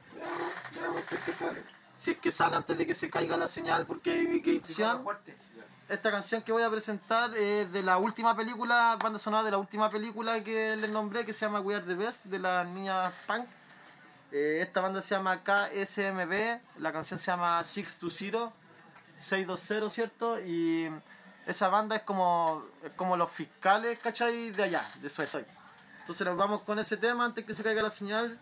Si 1.09 1.15
es 1.15 1.21
que 1.23 1.33
sale. 1.33 1.63
Si 1.97 2.11
es 2.11 2.19
que 2.19 2.31
sale 2.31 2.57
antes 2.57 2.77
de 2.77 2.87
que 2.87 2.95
se 2.95 3.09
caiga 3.09 3.37
la 3.37 3.49
señal 3.49 3.87
porque 3.87 4.11
hay 4.11 4.43
que. 4.43 4.61
Esta 5.89 6.11
canción 6.11 6.43
que 6.43 6.53
voy 6.53 6.63
a 6.63 6.71
presentar 6.71 7.35
es 7.37 7.71
de 7.73 7.83
la 7.83 7.99
última 7.99 8.37
película, 8.37 8.99
banda 9.03 9.19
sonora 9.19 9.45
de 9.45 9.53
la 9.53 9.59
última 9.59 9.89
película 9.89 10.43
que 10.43 10.77
les 10.77 10.91
nombré, 10.91 11.25
que 11.25 11.33
se 11.33 11.47
llama 11.47 11.61
We 11.61 11.77
Are 11.77 11.85
the 11.85 11.95
Best, 11.95 12.25
de 12.25 12.41
las 12.41 12.67
niñas 12.67 13.13
punk. 13.27 13.47
Eh, 14.33 14.59
esta 14.61 14.81
banda 14.81 15.01
se 15.01 15.15
llama 15.15 15.43
KSMB, 15.45 16.81
la 16.81 16.93
canción 16.93 17.19
se 17.19 17.27
llama 17.27 17.63
620, 17.63 18.53
620, 19.17 19.95
¿cierto? 19.95 20.41
Y 20.41 20.91
esa 21.47 21.69
banda 21.69 21.95
es 21.95 22.03
como, 22.03 22.65
es 22.83 22.91
como 22.97 23.17
los 23.17 23.31
fiscales, 23.31 23.99
¿cachai? 24.01 24.51
De 24.51 24.65
allá, 24.65 24.85
de 25.01 25.09
Suecia. 25.09 25.47
Entonces 26.01 26.27
nos 26.27 26.37
vamos 26.37 26.63
con 26.63 26.81
ese 26.81 26.97
tema 26.97 27.25
antes 27.25 27.45
que 27.45 27.55
se 27.55 27.63
caiga 27.63 27.83
la 27.83 27.91
señal. 27.91 28.37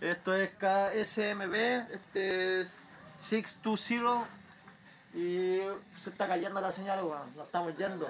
Esto 0.00 0.34
es 0.34 0.50
KSMB, 0.50 1.54
este 1.92 2.60
es 2.60 2.82
620. 3.18 4.45
Y 5.16 5.62
se 5.98 6.10
está 6.10 6.28
cayendo 6.28 6.60
la 6.60 6.70
señal, 6.70 7.02
weón. 7.02 7.34
Nos 7.34 7.46
estamos 7.46 7.74
yendo. 7.76 8.06